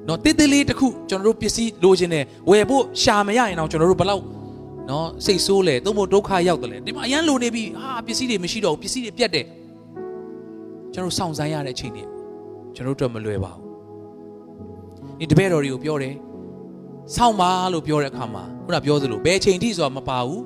[0.08, 4.22] နော်တိတိလေးတစ်ခုကျွန်တော်တို့ပစ္စည်းလိုချင်တယ်ဝယ်ဖို့ရှာမရရင်တော့ကျွန်တော်တို့ဘယ်လောက်
[4.90, 9.46] နော်စိတ်ဆိုးလဲသို့မဟုတ်ဒုက္ခရောက်တယ်လေဒီမှာအရန်လိုနေပြီဟာပစ္စည်းတွေမရှိတော့ဘူးပစ္စည်းတွေပြတ်တယ်
[10.92, 12.04] ကျွန်တော်စောင့်ဆိုင်ရတဲ့အချိန်တွေ
[12.74, 13.64] ကျွန်တော်တို့မလွယ်ပါဘူး
[15.18, 16.14] ဒီတပည့်တော်တွေကိုပြောတယ်
[17.14, 20.42] စောင့်ပါလို့ပြောတဲ့အခါမှာခုနပြောသလိုဘယ်ချိန်ထိဆိုတာမပါဘူး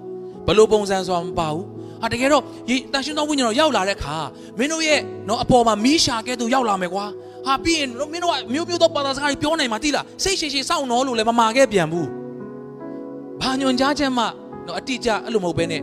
[0.46, 1.66] ဘယ်လိုပုံစံဆိုတာမပါဘူး
[2.02, 4.16] ဟာတကယ်တော့ရေတန်ရှင်သောဝိညာဉ်တော်ရောက်လာတဲ့အခါ
[4.58, 7.04] မင်းတို့ရဲ့နော်အပေါ်မှာမီးရှာကဲသူရောက်လာမယ်ကွာ
[7.46, 12.08] ဟာပြီးရင်မင်းတို့ကမျိုးမျိုးသောဘာသာစကားတွေပြောနိုင်မှာတိလားစိတ်ရှည်ရှည်စောင့်နော်လို့လည်းမမာခဲ့ပြန်ဘူး
[13.40, 14.24] ဘာညွန်ကြားချက်မှ
[14.66, 15.82] နော်အတိအကျအဲ့လိုမဟုတ်ဘဲနဲ့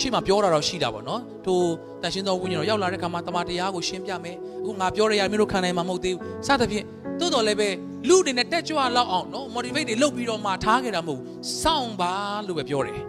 [0.00, 1.58] ရှေ့မှာပြောတာတော့ရှိတာပေါ့နော်ထို
[2.02, 6.84] တန်ရှင်သောဝိညာဉ်တော်ရောက်လာတဲ့အခါမှာတမန်တရားကိုရှင်းပြမယ်အခုငါပြောရရမင်းတို့ခံနိုင်မှာမဟုတ်သေးဘူးစသဖြင့်
[7.20, 7.68] တိုးတော်လည်းပဲ
[8.08, 11.20] လူတွေနဲ့တက်ကြွလောက်အောင်နော် motivate တွေလုပ်ပြီးတော့မှထားခဲ့တာမဟုတ်
[11.62, 12.12] စောင့်ပါ
[12.46, 13.00] လို့ပဲပြောတယ်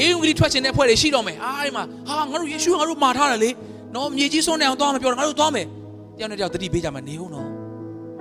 [0.00, 3.50] အေးဝင်ကြီးထွက်ချင်တဲ့ဖွဲ့တွေရှိတော့မယ်အားဒီမှာဟာငါတို့ယေရှုငါတို့မှာထားတယ်လေ
[3.94, 5.66] နော်မြေကြီးစွန်းနေအောင်သွားမပြောတော့ငါတို့သွားမယ်
[6.16, 7.48] တယောက်နဲ့တယောက်တတိပေးကြမှာနေဦးနော်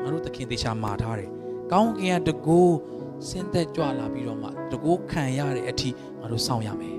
[0.03, 1.29] ငါတို့သခင်သေချာမှာထားတယ်
[1.71, 2.59] ကောင်းကင်ကတကူ
[3.29, 6.95] စင်သက်ကြွလာပြီးတော့မှတကူခံရတဲ့အထိငါတို့စောင့်ရမယ်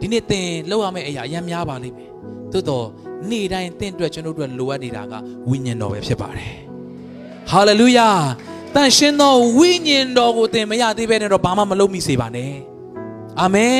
[0.00, 2.10] ဒီနေ့သင်လောက်ရမယ့်အရာအများများပါလိမ့်မယ်
[2.52, 2.86] သို့တော့
[3.30, 5.12] နေ့တိုင်းသင်အတွက်ကျွန်တော်တို့လိုအပ်နေတာက
[5.48, 6.52] ဝိညာဉ်တော်ပဲဖြစ်ပါတယ်
[7.50, 8.08] ဟာလေလုယာ
[8.74, 12.52] တန်ရှင်သောဝိညာဉ်တော်ကိုသင်မရသေးဘဲနဲ့တော့ဘာမှမလုပ်မိစေပါနဲ့
[13.42, 13.76] အာမင်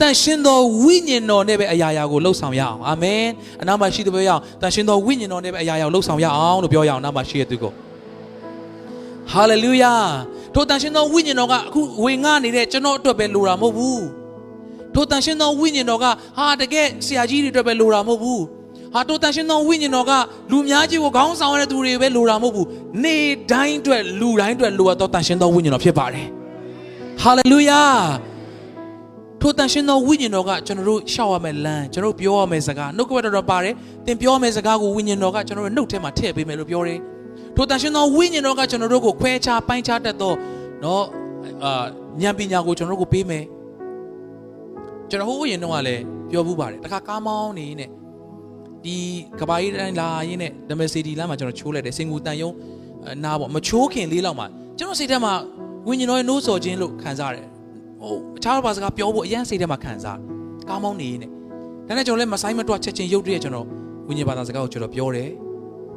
[0.00, 3.24] တန်ရှင်သောဝိညာဉ်တော်နဲ့ပဲအရာရာကိုလှုပ်ဆောင်ရအောင်အာမင်
[3.62, 7.72] အနာမရှိတဲ့ဘက်ရအောင်တန်ရှင်သောဝိညာဉ်တော်နဲ့ပဲအရာရာကိုလှုပ်ဆောင်ရအောင်လို့ပြောရအောင်အနာမရှိတဲ့သူကို
[9.32, 9.94] ဟာလေလုယာ
[10.54, 14.04] ထိုတန်ရှင်သောဝိညာဉ်တော်ကအခုဝင်ငှနေတဲ့ကျွန်တော်အတွက်ပဲလိုတာမဟုတ်ဘူး
[14.94, 16.04] ထိုတန်ရှင်သောဝိညာဉ်တော်က
[16.38, 18.42] ဟာတကယ်ဆရာကြီးတွေအတွက်ပဲလိုတာမဟုတ်ဘူး
[18.94, 20.12] ဟာထိုတန်ရှင်သောဝိညာဉ်တော်က
[20.50, 22.66] လူများကြီးကိုခေါင်းဆောင်ရတဲ့သူတွေပဲလိုတာမဟုတ်ဘူး
[23.04, 23.16] နေ
[23.52, 26.26] တိုင်းအတွက်လူတိုင်းအတွက်လိုအပ်သောတန်ရှင်သောဝိညာဉ်တော်ဖြစ်ပါတယ်
[27.22, 27.82] ဟာလေလုယာ
[29.41, 33.73] ထိုတန်ရှင်သောဝိညာဉ်တော်ကကျွန်တော်တို့ရှောက်ရမယ်လမ်းကျွန်တော်တို့ပြောရမယ်စကားနှုတ်ကပတ်တော်ပါတယ်
[34.05, 36.99] သင်ပြောရမယ်စကားကိုဝိညာဉ်တော်ကကျွန်တော်တို့နှုတ်ထဲမှာထည့်ပေးမယ်လို့ပြောတယ်
[37.55, 40.33] ထိုတန်ရှင်သောဝိညာဉ်တော်ကကျွန်တော်တို့ကိုခွဲခြားပိုင်းခြားတတ်သော
[40.81, 41.01] เนาะ
[41.63, 41.83] အာ
[42.21, 43.43] ဉာဏ်ပညာကိုကျွန်တော်တို့ကိုပေးမယ်
[45.09, 46.01] ကျွန်တော်ဟိုးရင်တော့ကလည်း
[46.31, 47.87] ပြောဘူးပါတယ်တခါကားမောင်းနေနေ
[48.85, 48.97] ဒီ
[49.39, 52.51] ကဘာကြီးတိုင်းလာရင်းနဲ့ဒမစီတီလမ်းမှာကျွန်တော်ချိုးလိုက်တယ်စင်ကူတန်ယုံ
[53.23, 54.47] နားပေါ့မချိုးခင်လေးလောက်မှာ
[54.77, 55.33] ကျွန်တော်စိတ်ထဲမှာ
[55.87, 57.47] ဝိညာဉ်တော်ရဲ့နိုးစော်ခြင်းလို့ခံစားရတယ်
[58.00, 60.18] ဟိုအခြားဘာစကားပြောဖို့အရင်စိတ်ထဲမှာခံစား
[60.68, 61.26] ကားမောင်းနေနေ
[61.86, 63.66] ဒါနဲ့ကျွန်တော်လည်းမဆိုင်မတွချက်ချင်းရုပ်တရက်ကျွန်တော်
[64.08, 65.28] ဝိညာဉ်ဘာသာစကားကိုကျွန်တော်ပြောတယ်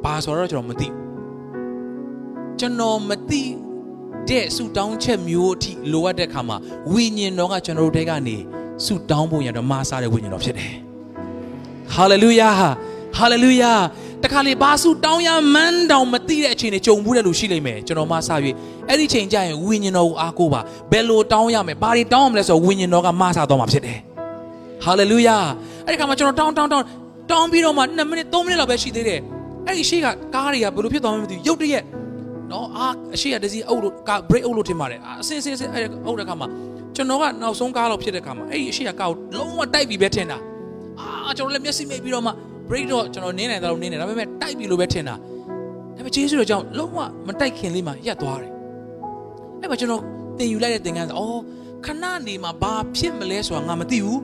[0.04, 0.88] ဘာဆိုတော့ကျွန်တော်မသိ
[2.60, 3.42] ကျွန်တော်မသိ
[4.28, 6.56] တဲ့ဆူတောင်းချက်မျိုးအထိလိုအပ်တဲ့ခါမှာ
[6.92, 8.36] ဝိညာဉ်တော်ကကျွန်တော်တို့တဲကနေ
[8.84, 10.72] ဆူတောင်းဖို့ရတော့မာစားတဲ့ဝိညာဉ်တော်ဖြစ်တယ်
[11.94, 12.50] ဟာလေလုယာ
[13.18, 13.72] ဟာလေလုယာ
[14.24, 18.18] တခါလေဘာစုတောင်းရမန်းတောင်မသိတဲ့အချိန်တွေကြုံဘူးတဲ့လူရှိလိမ့်မယ်ကျွန်တော်မှစ၍
[18.88, 20.60] အဲ့ဒီချိန်ကျရင်ဝိညာဉ်တော်ကိုအားကိုးပါ
[20.92, 23.98] ဘယ်လိုတောင်းရမလဲဘာတွေတောင်းရမလဲဆိုတော့ဝိညာဉ်တော်ကမဆာတော့မှာဖြစ်တယ်
[24.84, 25.36] ဟာလေလုယာ
[25.86, 26.86] အဲ့ဒီခါမှာကျွန်တော်တောင်းတောင်းတောင်း
[27.30, 29.20] တောင်းပြီးတော့မှ2မိနစ်3မိနစ်လောက်ပဲရှိသေးတယ်
[29.66, 31.84] အဲ့ဒီရှေ့ကကားတွေကဘယ်လိုဖြစ်သွားမှမသိဘူးရုတ်တရက်
[32.50, 36.48] နော်အာအရှိရတစီအုပ်လို့ကာ break အုပ်လို့ထင်ပါတယ်အစင်းစင်းစင်းအဲ့အုပ်တဲ့ခါမှာ
[36.96, 40.38] ကျွန်တော်ကနောက်ဆုံးကားလောက်ဖြစ်တဲ့ခါမှာအဲ့ဒီအရှိရကားကိုလုံးဝတိုက်ပြီးပဲထင်တာ
[41.00, 42.32] အာကျွန်တော်လည်းမျက်စိမိတ်ပြီးတော့မှ
[42.68, 45.14] break တော့ကျွန်တော်နင်းနိုင်တယ်လို့နင်းတယ်ဒါပေမဲ့တိုက်ပြီလို့ပဲထင်တာ
[45.96, 48.52] ဒါပေမဲ့ဂျေဆုတော်ကြောင့်လုံးဝမတိုက်ခင်လေးမှာရက်သွားတယ်
[49.60, 50.02] အဲ့မှာကျွန်တော်
[50.38, 51.40] သင်ယူလိုက်တဲ့သင်ခန်းဆိုအော်
[51.86, 54.20] ခဏနေမှာဘာဖြစ်မလဲဆိုတာငါမသိဘူး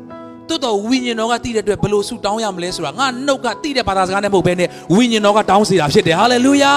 [0.48, 6.74] တိုးတော့ဝိညာဉ်တော်ကသိတဲ့အတွက်ဘယ်လိုဆုတောင်းရမလဲဆိုတာငါနှုတ်ကသိတဲ့ဘာသာစကားနဲ့မဟုတ်ဘဲနဲ့ဝိညာဉ်တော်ကတောင်းစီတာဖြစ်တယ်ဟာလေလုယာ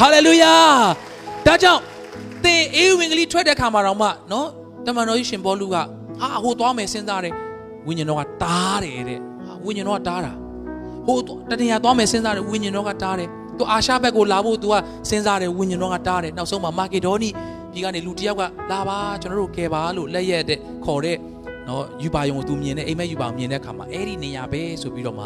[0.00, 0.54] ဟာလေလုယာ
[1.46, 1.80] ဒါကြောင့်
[2.44, 4.48] သင်အေးဝင်ကလေးထွက်တဲ့ခါမှာတော့မှနော်
[4.86, 5.82] တမန်တော်ကြီးရှင်ဘောလူကဟာ
[6.42, 7.34] ဟိုသွားမယ်စဉ်းစားတယ်
[7.86, 9.20] ဝိညာဉ်တော်ကတားတယ်တဲ့
[9.64, 10.32] ဝိညာဉ်တော်ကတားတာ
[11.05, 11.17] ဟို
[11.49, 14.73] တနေရာသွားမယ်စဉ်းစားတယ်ဝိညာဉ်တော်ကတားတယ်သူအာရှဘက်ကိုလာဖို့ तू က
[15.09, 17.29] စဉ်းစားတယ်ဝိညာဉ်တော်ကတားတယ်နောက်ဆုံးမှာမာကေဒေါနီ
[17.73, 21.17] ဒီကနေလူတယောက်ကလာပါကျွန်တော်တို့ကယ်ပါလို့လက်ရက်တဲ့ခေါ်တဲ့
[21.67, 25.25] နော်ယူပါယုံကို तू မြင်တဲ့အိမ်မက်ယူပါမြင်တဲ့အခါမှာအဲ့ဒီနေရာပဲဆိုပြီးတော့မှ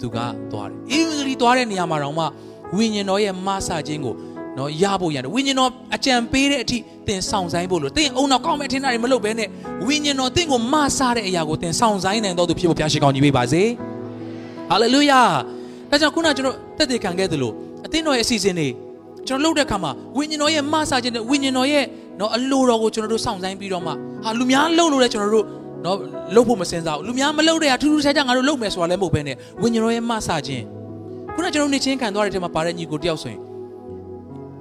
[0.00, 0.18] तू က
[0.52, 2.24] သွားတယ်အင်္ဂလိပ်သွားတဲ့နေရာမှာတော့မှ
[2.76, 4.14] ဝိညာဉ်တော်ရဲ့မဆခြင်းကို
[4.58, 9.48] နော်ရဖို့ရတယ်ဝိညာဉ်တော်အကြံပေးတဲ့အထိသင်ဆောင်ဆိုင်ဖို့လို့သင်အုံနောက်ကောင်းမဲ့ထင်တာတွေမလုပ်ဘဲနဲ့
[9.86, 13.62] ဝိညာဉ်တော်သင်ကိုမဆတဲ့အရာကိုသင်ဆောင်ဆိုင်နိုင်တော်သူဖြစ်ဖို့ဘုရားရှိခိုးကြီးပေးပါစေ။
[14.71, 15.21] ဟာလေလုယာ
[15.91, 17.51] ဒါကြောင့်ခုနကျွန်တော်တက်တည်ခံခဲ့သလို
[17.85, 18.67] အသင်းတော်ရဲ့အစီအစဉ်တွေ
[19.27, 21.85] ကျွန်တော်လုပ်တဲ့အခါမှာဝိညာဉ်တော်ရဲ့မဆာခြင်းနဲ့ဝိညာဉ်တော်ရဲ့
[22.19, 23.91] နော်အလိုတော်ကိုကျွန်တော်တို့စောင့်ဆိုင်ပြီးတော့မှ
[24.23, 25.45] ဟာလူများလှုပ်လို့လဲကျွန်တော်တို့
[25.85, 25.97] နော်
[26.35, 30.63] လှုပ်ဖို့မစင်စားဘူးလူများမလှုပ်တဲ့ဟာထူးထူးခြားခြားငါတို့လှုပ်မယ်ဆိုတာလည်းမဟုတ်ဘဲနဲ့ဝိညာဉ်တော်ရဲ့မဆာခြင်း
[31.33, 33.41] ခုနကျွန်တော်နေချင်းခံသွားတဲ့ထဲမှာပါတဲ့ညီကိုတယောက်ဆိုရင်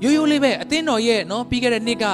[0.02, 2.04] ရိုးရိုးလေးပဲအသင်းတော်ရဲ့နော်ပြီးခဲ့တဲ့နှစ်က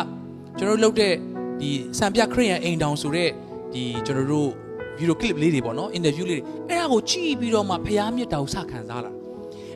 [0.58, 1.12] ကျွန်တော်တို့လုပ်တဲ့
[1.60, 3.30] ဒီစံပြခရိယန်အိမ်တောင်ဆိုတဲ့
[3.72, 4.50] ဒီကျွန်တော်တို့
[4.98, 9.12] ဗီဒီယိုကလစ်လေးတွေပေါ့နော်အင်တာဗျူးလေးတွေအဲ့ဒါကိုကြည့်ပြီးတော့မှဖျားမြစ်တာကိုစခံစားလာ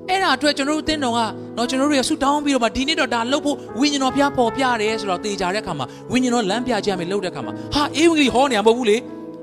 [0.09, 1.20] အဲ့ဒါအတွက်ကျွန်တော်တို့တင်းတော်က
[1.56, 8.96] တော့ကျွန်တော်တို့ရဆူတောင်းပြီးတော့မှဒီနေ့တော့ဒါလှုပ်ဖို့ဝိညာဉ်တော်ဖျားပေါ်ပြတယ်ဆိုတော့တေချာတဲ့အခါမှာဝိညာဉ်တော်လမ်းပြကြမယ်လှုပ်တဲ့အခါမှာဟာအေဝံဂေလိဟောနေရမဟုတ်ဘူးလေ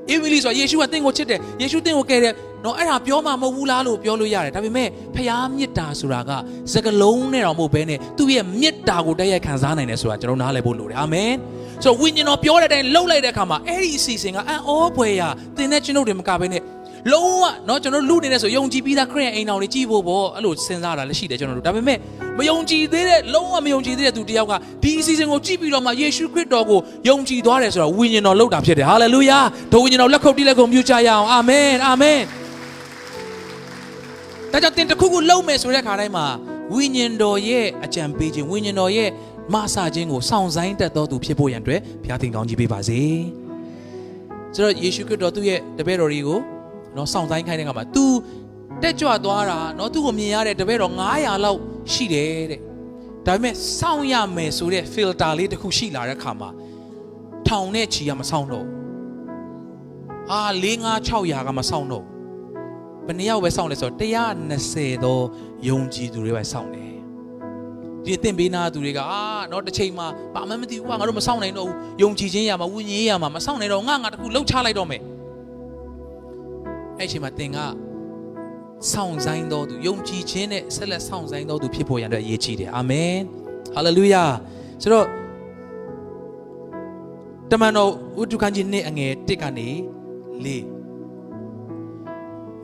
[0.10, 2.34] အေဝံဂေလိဆိုတာယေရှုကတင့်ကိုချစ်တယ်ယေရှုတင့်ကိုကယ်တယ်
[2.66, 6.31] နော်အဲ့ဒါပြောမှမဟုတ်ဘူးလားလို့ပြောလို့ရတယ်ဒါပေမဲ့ဖျားမြစ်တာဆိုတာက
[6.73, 11.33] စကလုံးနဲ့တော့မဟုတ်ဘဲနဲ့သူ့ရဲ့မြစ်တာကိုတိုက်ရိုက်ခံစားနိုင်တယ်ဆိုတာကျွန်တော်နားလည်ဖို့လိုတယ်အာမင်
[11.85, 16.62] ဆိုတော့ဝိညာဉ်တော်ပြောတဲ့အတိုင်းလှုပ်လိုက်တဲ့အခါမှာအဲ့ဒီအစီအစဉ်ကအံ့ဩဖွယ်ရာသင်တဲ့ကျွန်ုပ်တွေမကဘဲနဲ့
[17.12, 21.99] လုံးဝเนาะကျွန်တော်လူနေနေဆိုယုံကြည်ပြီးသားခရစ်ယာန်အိမ်တော်တွေကြည်ဖို့ပေါ့အဲ့လိုစဉ်းစားတာလည်းရှိတယ်ကျွန်တော်တို့ဒါပေမဲ့
[22.38, 29.38] မယုံကြည်သေးတဲ့လုံးဝမယုံကြည်သေးတဲ့သူတယောက်ကဒီအစီအစဉ်ကိုကြည့်ပြီးတော့မှယေရှုခရစ်တော်ကိုယုံကြည်သွားတယ်ဆိုတော့ဝိညာဉ်တော်လှုပ်တာဖြစ်တယ်ဟာလေလုယာ
[29.73, 32.18] ဒိုဝိညာဉ်တော်လက်ခုပ်တီးလက်ခုပ်မြူချရအောင်အာမင်အာမင်
[34.52, 36.26] ဒါကြောင့်တင်တစ်ခုခုလှုပ်မယ်ဆိုတဲ့ခါတိုင်းမှာ
[36.74, 39.10] ဝိညာဉ်တော်ရဲ့အကြံပေးခြင်းဝိညာဉ်တော်ရဲ့
[39.54, 43.00] မဆာခြင်းကိုစောင့်ဆိုင်တတ်တော်သူဖြစ်ဖို့ရန်အတွက်ဘုရားသခင်ကောင်းကြီးပေးပါစေ
[44.56, 46.40] ဆိုတော့ယေရှုခရစ်တော်သူ့ရဲ့တပည့်တော်တွေကို
[46.96, 48.06] နော်စောင့်ဆိုင်ခိုင်းတဲ့ခါမှာ तू
[48.82, 51.60] တက်ကြွသွားတာနော်သူ့ကိုမြင်ရတဲ့တပည့်တော်900လောက်
[51.94, 52.60] ရှိတယ်တဲ့
[53.26, 56.50] ဒါပေမဲ့စောင့်ရမယ်ဆိုတဲ့ filter လေးတစ်ခုရှိလာတဲ့ခါမှာ
[57.48, 58.66] ထောင်နဲ့ချီကမစောင့်တော့
[60.32, 62.06] အာ4 5 600ကမစောင့်တော့
[63.08, 65.20] ဘယ်နှယောက်ပဲစောင့်လဲဆိုတော့120သော
[65.67, 66.93] ယုံကြည်သူတွေပဲစောင့်တယ်
[68.04, 75.02] ဒီအသင်ပေးနာသူတွေကအာတော့တစ်ချိန်မှာဘာမှမသိဘူးကွာငါတို့မစောင့်နိုင်တော့ဘူးယုံကြည်ခြင်းရမှာဝိညာဉ်ရမှာမစောင့်နိုင်တော့ငါငါတခုလှုပ်ချလိုက်တော့မယ်
[77.00, 77.58] အဲ့ချိန်မှာသင်က
[78.91, 83.17] စောင့်ဆိုင်တော်သူယုံကြည်ခြင်းနဲ့ဆက်လက်စောင့်ဆိုင်တော်သူဖြစ်ဖို့ရတဲ့အရေးကြီးတယ်အာမင်
[83.76, 84.24] ဟာလေလုယာ
[84.82, 85.06] ဆိုတော့
[87.52, 89.70] တမန်တော်ဝတ္ထုခန်းကြီးနှစ်အငယ်1ကနေ
[90.43, 90.77] လေးပ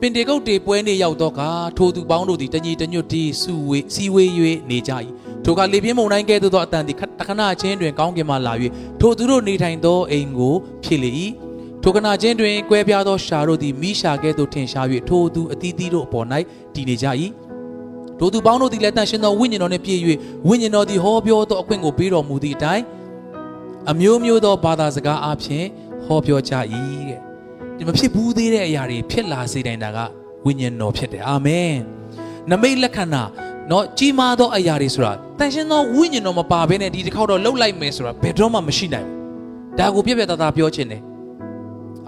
[0.06, 1.40] င်တေကုတ်တေပွဲနေရောက်တော့က
[1.78, 4.30] ထိုသူပေါင်းတို့သည်တညီတညွတ်တီစုဝေးစီဝေး၍
[4.70, 4.92] နေကြ၏
[5.44, 8.52] ထိုကလေပြင်းမုန်တိုင်းကဲ့သို့သောအတန်သည်တခဏချင်းတွင်ကောင်းကင်မှလာ၍
[9.00, 11.10] ထိုသူတို့နေထိုင်သောအိမ်ကိုဖြစ်လေ၏
[11.82, 16.26] ထိုကနာချင်းတွင်ကွဲပြားသောရှာတို့သည်မိရှာကဲ့သို့ထင်ရှား၍ထိုသူအသီးသီးတို့အပေါ်၌
[16.74, 17.06] တည်နေကြ၏
[18.18, 20.00] ထိုသူပေါင်းတို့သည်လည်းတန်ရှင်သောဝိညာဉ်တော်နှင့်ပြည့်၍
[20.48, 22.84] ဝိညာဉ်တော်သည်ဟောပြောသောအခွင့်ကိုပေးတော်မူသည့်အတိုင်း
[23.90, 25.64] အမျိုးမျိုးသောဘာသာစကားအပြင်
[26.06, 26.52] ဟောပြောကြ၏
[27.08, 27.33] တဲ့
[27.76, 29.98] ဒီမဖြစ်ဘူးသေးတဲ့အရာတွေဖြစ်လာစေတိုင်းတာက
[30.46, 31.74] ဝိညာဉ်တော်ဖြစ်တယ်အာမင်
[32.50, 33.22] နမိတ်လက္ခဏာ
[33.70, 41.02] နော်ကြီးမားသောအရာတွေဆိုတာတန်ရှင်းသောဝိညာဉ်တော်မပါဘဲနဲ့ဒီတစ်ခေါက်တော့လှုပ်လိုက်မယ်ဆိုတာဘယ်တော့မှမရှိနိုင်ဘူးဒါကိုပြည့်ပြည့်သားသားပြောချင်တယ်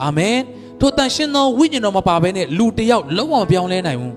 [0.03, 0.37] အာမင်
[0.81, 4.15] ထိုတန်ရှင်းသောဝိညာဉ်တော်မပါဘဲနဲ့လူတစ်ယောက်လုံးဝပြောင်းလဲနိုင်ဘူး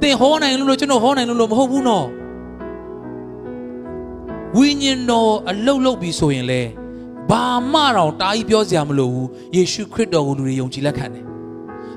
[0.00, 2.06] သင်ဟောနိုင်လို့ကျွန်တော်ဟောနိုင်လို့မဟုတ်ဘူးနော်
[4.56, 6.62] ဝိညာဉ်တော်အလုတ်လုတ်ပြီဆိုရင်လေ
[7.30, 11.24] ဘာမှတော့တားကြီးပြောစရာမလိုဘူးယေရှုခရစ်တော်ကိုလူတွေယုံကြည်လက်ခံတယ်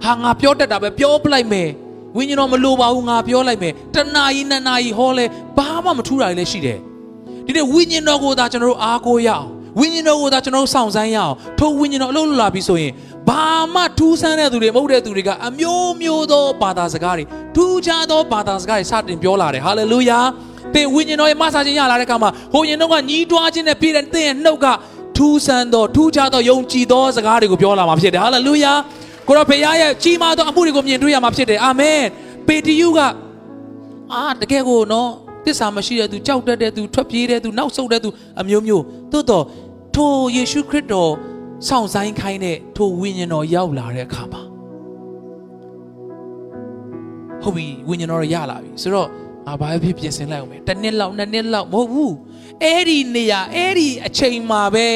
[0.04, 1.70] ဟာငါပြောတတ်တာပဲပြောပလိုက်မယ်
[2.18, 5.26] ဝိညာဉ်တော်မလိုပါဘူးငါပြောလိုက်မယ်တဏှာကြီးနှစ်နာရီဟောလဲ
[5.58, 6.80] ဘာမှမထူးတာလည်းရှိတယ်
[7.46, 9.48] ဒီနေ့ဝိညာဉ်တော်ကိုသာကျွန်တော်တို့အားကိုးရအောင်
[9.80, 12.92] ဝိညာဉ်တော်ကိုသာကျွန်တော်တို့စောင့်ဆိုင်းရအောင်ထိုဝိညာဉ်တော်အလုပ်လုပ်လာပြီဆိုရင်
[13.30, 20.20] ဘာမှထူးဆန်းတဲ့သူတွေမဟုတ်တဲ့သူတွေကအမျိုးမျိုးသောဘာသာစကားတွေထူးခြားသောဘာသာစကားတွေစတင်ပြောလာတယ်ဟာလေလုယာ
[20.74, 24.66] သင်ဝိညာဉ်တော်ရဲ့မဆာခြင်းရလာတဲ့အခါမှာဟိုရင်တော့ကညီးတွားခြင်းနဲ့ပြည့်တဲ့သင်ရဲ့နှုတ်က
[25.18, 28.74] ထူးဆန်းသောထူးခြားသောယုံကြည်သောစကားတွေကိုပြောလာမှာဖြစ်တယ်ဟာလေလုယာ
[29.28, 32.02] ကိုရောဖေရရဲ့ကြီးမားသောအမှုတွေကိုမြင်တွေ့ရမှာဖြစ်တယ်အာမင်
[32.48, 33.00] ပေတရုက
[34.14, 35.10] အာတကယ်ကိုနော်
[35.46, 39.46] တစ္ဆာမရှိတဲ့သူကြောက်တတ်တဲ့သူထွက်ပြေးတဲ့သူနောက်ဆုတ်တဲ့သူအမျိုးမျိုးသို့တော့
[39.96, 41.12] ထိုယေရှုခရစ်တော်
[41.68, 44.42] စောင့်ဆိုင်ခိုင်းတဲ့ထိုဝိညာဉ်တော်ရောက်လာတဲ့အခါမှာ
[47.44, 49.08] ဟုတ်ပြီဝိညာဉ်တော်ရလာပြီဆိုတော့
[49.50, 52.14] အာဘာဖြစ်ပြင်ဆင်လိုက်အောင်မယ်တစ်နှစ်လောက်နှစ်နှစ်လောက်မဟုတ်ဘူး
[52.64, 54.90] အဲ့ဒီနေရာအဲ့ဒီအချိန်မှာပဲ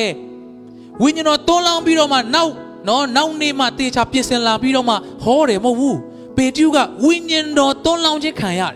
[1.02, 2.52] ဝိညာဉ်တော်တွန်းလောင်းပြီးတော့မှနောက်
[2.88, 5.98] နော်နောက်နေ့မှတေချာပြင်ဆင်လာပြီးတော့မှဟောတယ်မဟုတ်ဘူး
[6.38, 8.74] ပေတရုကဝိညာဉ်တော်တွန်းလောင်းခြင်းခံရတ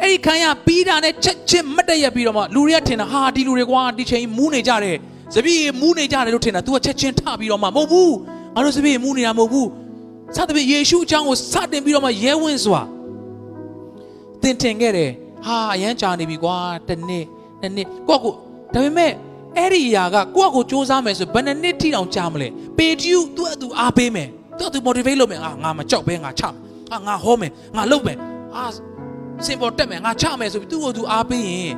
[0.00, 4.96] အဲ့ဒီခံရပြီးတာနဲ့ချက်ချင်းမတ်တရက်ပြီးတော့မှလူတွေကထင်တာဟာဒီလူတွေကွာဒီချိန်မူးနေကြတယ်
[5.34, 8.14] စပည့်မူးနေကြတယ်လို့ထင်တာ तू ကချက်ချင်းထပြီးတော့မှမဟုတ်ဘူး
[8.54, 9.68] ငါတို့စပည့်မူးနေတာမဟုတ်ဘူး
[10.36, 12.82] စသဖြင့်ယေရှုအကြောင်းကိုစတင်ပြီးတော့မှရဲဝင့်စွာ
[14.42, 15.10] သင်ထင်ခဲ့တယ်
[15.46, 16.56] ဟာအရန်ကြာနေပြီကွာ
[16.88, 17.24] တစ်နှစ်
[17.60, 18.34] နှစ်နှစ်ကိုယ့်ကို
[18.74, 19.12] ဒါပေမဲ့
[19.56, 22.48] အဲ့ဒီအရာကကိုယ့်ကိုစူးစမ်းမယ်ဆိုဘယ်နှစ်နှစ်ထိတောင်ကြာမလဲ
[22.78, 26.56] ပေတျူသူ့အတူအားပေးမယ်သူ့အတူ motivate လုပ်မယ်အာငါမကြောက်ပဲငါချမယ်
[26.92, 28.18] အာငါဟောမယ်ငါလုပ်မယ်
[28.56, 28.64] အာ
[29.46, 31.74] စင်ပေါ်တက်မယ်ငါချမယ်ဆိုပြီးသူ့ကိုသူအားပေးရင်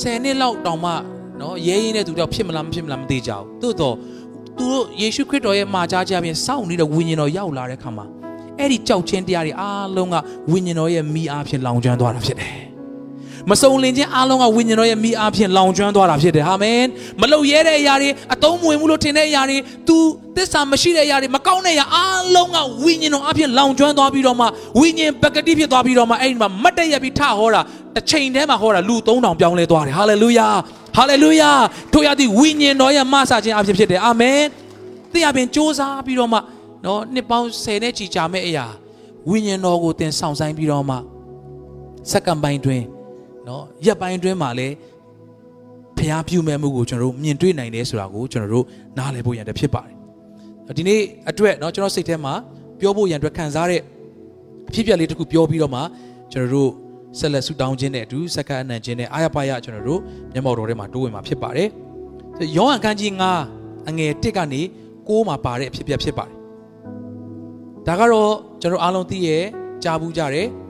[0.00, 0.92] 10နှစ်လောက်တောင်မှ
[1.40, 3.94] နော်ရဲရင်းတဲ့သူတော့ဖြစ်မလားမဖြစ်မလားမသိကြဘူးသို့တော့
[4.58, 8.06] သူတို့ယေရှုခရစ်တော်ရဲ့မှာကြားခြင်းအပြင်စောင့်နေတဲ့ဝိညာဉ်တော်ရောက်လာတဲ့ခါမှာ
[8.59, 10.15] အဲ့ဒီကြောက်ချင်းတရားတွေအားလုံးက
[10.51, 12.69] ဝိညာဉ်တော်ရဲ့မိအားဖြင့်လောင်ကျွမ်းသွားတာဖြစ်တယ်
[13.49, 16.81] မစုံလင်ခြင်းအားလုံးကဝိညာဉ်တော်ရဲ့မိအားဖြင့်လောင်ကျွမ်းသွားတာဖြစ်တယ်အာမင်
[17.21, 19.95] မလုံရဲတဲ့အရာတွေအတုံးမဝင်ဘူးလို့ထင်တဲ့အရာတွေ तू
[20.35, 24.45] သစ္စာမရှိတဲ့အရာတွေမကောင်းတဲ့အရာအားလုံးကဝိညာဉ်တော်အားဖြင့်လောင်ကျွမ်းသွားပြီးတော့မှ
[24.79, 27.61] ဝိညာဉ်ပကတိဖြစ်သွားပြီးတော့မှအဲ့ဒီမှာမတ်တရပြီးထဟောတာ
[27.95, 30.47] တစ်ချိန်တည်းမှာဟောတာလူ3000ပြောင်းလဲသွားတယ်ဟာလေလုယာ
[30.97, 31.51] ဟာလေလုယာ
[31.93, 34.39] ထို့ရသည်ဝိညာဉ်တော်ရဲ့မဆာခြင်းအဖြစ်ဖြစ်တယ်အာမင်
[35.13, 36.39] တရားပင်စ조사ပြီးတော့မှ
[36.84, 38.66] နော်နှစ်ပေါင်း10နဲ့ချီကြာမဲ့အရာ
[39.28, 40.96] ဝိညာဉ်တော်ကိုသင်ဆောင်ဆိုင်ပြီးတော့မှ
[42.10, 42.82] စက္ကန့်ပိုင်းတွင်
[43.48, 44.74] နော်ရက်ပိုင်းတွင်မှာလည်း
[45.98, 48.64] ဖျားပြုမဲ့မှုကိုကျွန်တော်တို့မြင်တွေ့နိုင်တယ်ဆိုတာကိုကျွန်တော်တို့
[48.98, 52.34] နားလည်ဖို့ရန်တဖြစ်ပါတယ်ဒီနေ့အတွက်နော်ကျွန်တော်စိတ်ထဲမှာ
[52.80, 53.80] ပြောဖို့ရန်အတွက်ခံစားတဲ့
[54.68, 55.80] အဖြစ်အပျက်လေးတစ်ခုပြောပြီးတော့မှ
[56.32, 56.70] ကျွန်တော်တို့
[57.18, 60.00] ဆက်လက်ဆူတောင်းခြင်းနဲ့အတူစက္ကန့်အနံ့ခြင်းနဲ့အာရပါရကျွန်တော်တို့
[60.32, 61.68] မျက်မှောက်တော်ထဲမှာတိုးဝင်မှာဖြစ်ပါတယ်
[62.56, 63.10] ယောဟန်ခန်းကြီး
[63.50, 64.60] 9အငယ်1ကနေ
[65.08, 66.34] 6မှာပါတဲ့အဖြစ်အပျက်ဖြစ်ပါတယ်
[67.86, 69.44] ဒါကတော့ကျွန်တော်အားလုံးသိရဲ့
[69.82, 70.48] ကြားဘူးကြတယ်။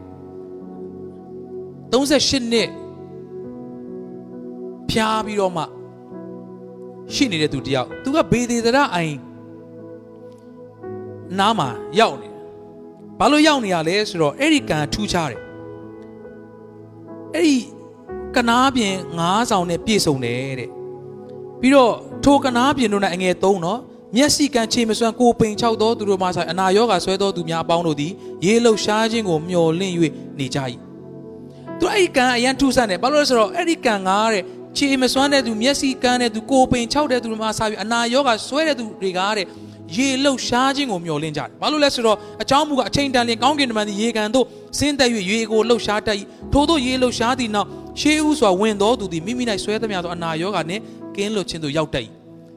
[1.93, 2.69] 38နှစ်
[4.91, 5.65] ဖျားပြီးတော့မှ
[7.15, 9.15] ရှိနေတဲ့သူတယောက်သူကဘေဒေသရအိုင်
[11.39, 12.29] နားမှာရောက်နေ
[13.19, 15.41] ဘာလို့ရောက်နေရလဲဆိုတော့အဲ့ဒီကံထူးခြားတယ်
[17.35, 17.57] အဲ့ဒီ
[18.37, 20.71] ကနားပြင်ငါးဆောင်နဲ့ပြည့်စုံတယ်တဲ့
[21.61, 21.93] ပြီးတော့
[22.25, 23.81] ထိုကနားပြင်တို့နဲ့အငယ်3နော်
[24.17, 28.13] မျက်စိကံခြေမစွမ်းကိုပိန်ချောက်သောသူတို့မှဆိုင်အနာရောဂါဆွဲသောသူများအပေါင်းတို့သည်
[28.45, 29.95] ရေလှုပ်ရှားခြင်းကိုမျှော်လင့်၍
[30.39, 30.59] နေကြ၏
[31.81, 34.43] သူအဲ့ဒီကံအရန်ထူးဆန်းတယ်ဘာလို့လဲဆိုတော့အဲ့ဒီကံကတဲ့
[34.77, 39.47] ခြေမစွမ်းတဲ့သူမျက်စိကန်းတဲ့သူကိုပိန်ချောက်တဲ့သူတို့မှဆိုင်အနာရောဂါဆွဲတဲ့သူတွေကတဲ့
[39.97, 44.47] ရေလှုပ်ရှားခြင်းကိုမျှော်လင့်ကြတယ်။ဘာလို့လဲဆိုတော့အကြောင်းမူကအချိန်တန်လင်ကောင်းကင်တမန်သည်ရေကန်သို့
[44.79, 46.17] ဆင်းသက်၍ရေကိုလှုပ်ရှားတတ်၏
[46.53, 47.69] ထို့သောရေလှုပ်ရှားသည့်နောက်
[48.01, 50.83] ရှေးဥစွာဝင်တော်သူသည်မိမိ၌ဆွဲသမျှသောအနာရောဂါနှင့်
[51.17, 52.05] ကင်းလွတ်ခြင်းသို့ရောက်တတ်၏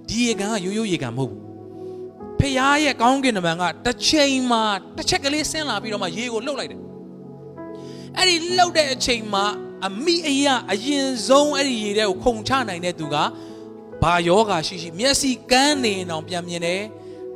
[0.08, 1.47] ဒီရေကန်ကရိုးရိုးရေကန်မဟုတ်ဘူး
[2.40, 4.64] ဖခင်ရဲ့ကောင်းကင်တမန်ကတစ်ချိန်မှာ
[4.98, 6.82] တစ်ချက်ကလေးဆင်းလာပြီးတော့မှရေကိုလှုပ်လိုက်တယ်
[8.18, 9.46] အဲ့ဒီလှုပ်တဲ့အချိန်မှာ
[9.88, 13.16] အမိအယအရင်ဆုံးအဲ့ဒီရေတဲ့ကိုခုန်ချနိုင်တဲ့သူက
[14.04, 16.82] ဘာယောဂါရှိရှိမျက်စိကန်းနေအောင်ပြန်မြင်တယ်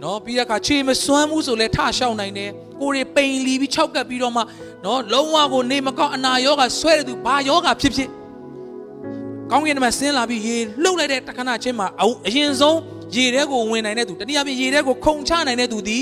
[0.04, 2.50] နော်ပြီးတဲ့အခါခြေမစွမ်းဘူးဆိုလဲထရှောက်နိုင်တယ်
[2.82, 4.42] ကိုယ်တွေပိန်လီပြီးခြောက်ကပ်ပြီးတော့မှ
[4.86, 8.10] နော်လုံးဝကိုနေမကောင်းအနာရောဂါဆွဲတဲ့သူဘာယောဂါဖြစ်ဖြစ်
[9.52, 11.88] ကောင်းကင်ထဲမှာဆင်းလာပြီးရေလှုပ်လိုက်တဲ့တခဏချင်းမှာ
[12.28, 12.78] အရင်ဆုံး
[13.16, 16.00] ရေထဲကိုဝင်နိုင်တဲ့သူတနည်းအားဖြင့်ရေထဲကိုခုန်ချနိုင်တဲ့သူဒီ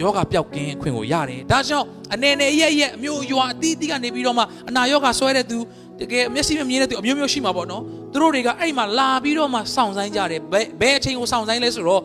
[0.00, 5.58] ယောဂပျောက်ကင်းခွင့်ကိုရတယ်ဒါကြောင့်အနေနဲ့ရဲ့ရဲ့အမျိုးအရွာအသီးသီးကနေပြီးတော့မှအနာယောဂဆွဲတဲ့သူ
[6.00, 12.02] တကယ်မျက်စိမမြင်တဲ့သူအမျိုးမျိုးရှိမှာပေါ့နော်သူတို့တွေကအဲ့မှာလာပြီးတော့မှစောင့်ဆိုင်ကြတယ်ဘယ်ဘယ်အချိန်ကိုစောင့်ဆိုင်လဲဆိုတော့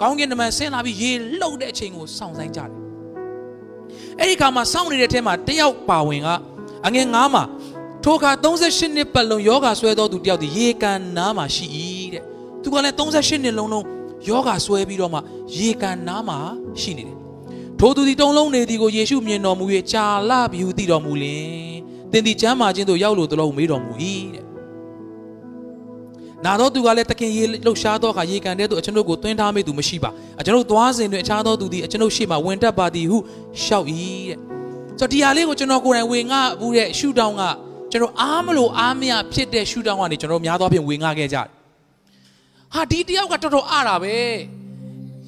[0.00, 2.70] ကောင်းကင်တမန်ဆင်းလာပြီးရေလှုပ်တဲ့အချိန်ကိုစောင့်ဆိုင်ကြတယ်
[4.18, 6.28] အဲ့ဒီခါမှာစောင့်နေတဲ့ထဲမှာတယောက်ပါဝင်က
[6.86, 7.44] အငယ်ငါးမှာ
[8.04, 12.01] ထိုအခါ38နှစ်ပတ်လုံးယောဂဆွဲသောသူတယောက်ဒီရေကန်နားမှာရှိ၏တဲ့သူ
[12.74, 13.86] ကလည်း38နှစ်လုံးလုံး
[14.28, 15.18] ယောဂဆွဲပြီးတော့မှ
[15.56, 16.38] ရေကန်နားမှာ
[16.80, 17.16] ရှိနေတယ်
[17.78, 21.74] ထိုသူသည်တုံလုံးနေသည်ကိုယေရှုမြင်တော်မူ၍ကြာလပြီဟုသိတော်မူလင်
[22.12, 23.92] သင်သည်ကျမ်းမာခြင်းသို့ရောက်လို့တလို့မေးတော်မူ၏
[24.34, 24.44] တဲ့
[26.44, 33.18] နာတော့သူကလည်းတခင်ရေလှုပ်ရှားသောအခါရေကန်တဲ့သူအကျွန်ုပ်ကိုတွင်းထားမိသူမရှိပါအကျွန်ုပ်သွားစဉ်တွင်အခြားသောသူသည်အကျွန်ုပ်ရှေ့မှာဝင်တက်ပါသည်ဟု
[33.64, 33.86] ရှောက်၏
[34.28, 34.36] တဲ့
[34.98, 37.42] ဆိုတော့ဒီဟာလေးကိုကျွန်တော်ကိုယ်တိုင်ဝေငှဘူးတဲ့ရှူတောင်းက
[37.92, 41.61] ကျွန်တော်အားမလို့အားမရဖြစ်တဲ့ရှူတောင်းကနေကျွန်တော်များသောဖြင့်ဝေငှခဲ့ကြတယ်
[42.74, 44.16] ဟာဒီတယောက်ကတော်တော်အားတာပဲ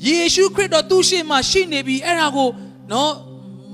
[0.06, 2.48] ယေရှုခရစ်တော်သူ့ရှေ့မှာရှိနေပြီအဲ့ဒါကို
[2.92, 3.12] နော်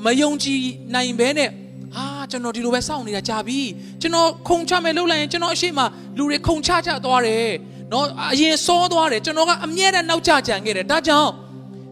[0.04, 0.60] မယုံကြည်
[0.94, 1.50] နိုင်ဘဲနဲ့
[1.94, 3.60] ဟာကျွန်တော်ဒီလိုပဲစောင့်နေတာကြာပြီ
[4.00, 5.80] ကျွန်တော်ခုံချမယ်လို့လိုက်ရင်ကျွန်တော်အရှိမ
[6.16, 7.48] လူတွေခုံချချသွားတယ်
[7.92, 11.30] နော်အရင်စောသွားတယ်ကျွန်တော်ကအမြဲတမ်းနောက်ကျကြံခဲ့တယ်ဒါကြောင့်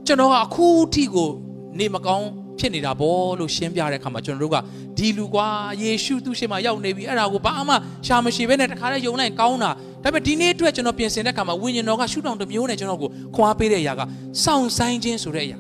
[0.07, 1.31] ကျွန်တော်ကအခုထိကို
[1.79, 2.29] နေမကောင်း
[2.61, 4.57] ဖြစ်နေတာဗောလို့ရှင်းပြတဲ့အခါမှာကျွန်တော်တို့က
[4.99, 5.49] ဒီလူကွာ
[5.83, 7.75] ယေရှုသူ့ရှေ့မှာရောက်နေပြီအဲ့ဒါကိုဘာမှ
[8.07, 9.71] ရှာမရှိဘဲနဲ့တခါတည်းယုံလိုက်ကောင်းတာ
[10.05, 14.01] ဒါပေမဲ့ဒီနေ့အတွက်ကျွန်တော်ပြင်ဆင်တဲ့အခါမှာဝိညာဉ်တော်ကရှုထောင့်တစ်မျိုးနဲ့ကျွန်တော်ကိုခွန်အားပေးတဲ့အရာက
[14.45, 15.59] စောင့်ဆိုင်ခြင်းဆိုတဲ့အရာ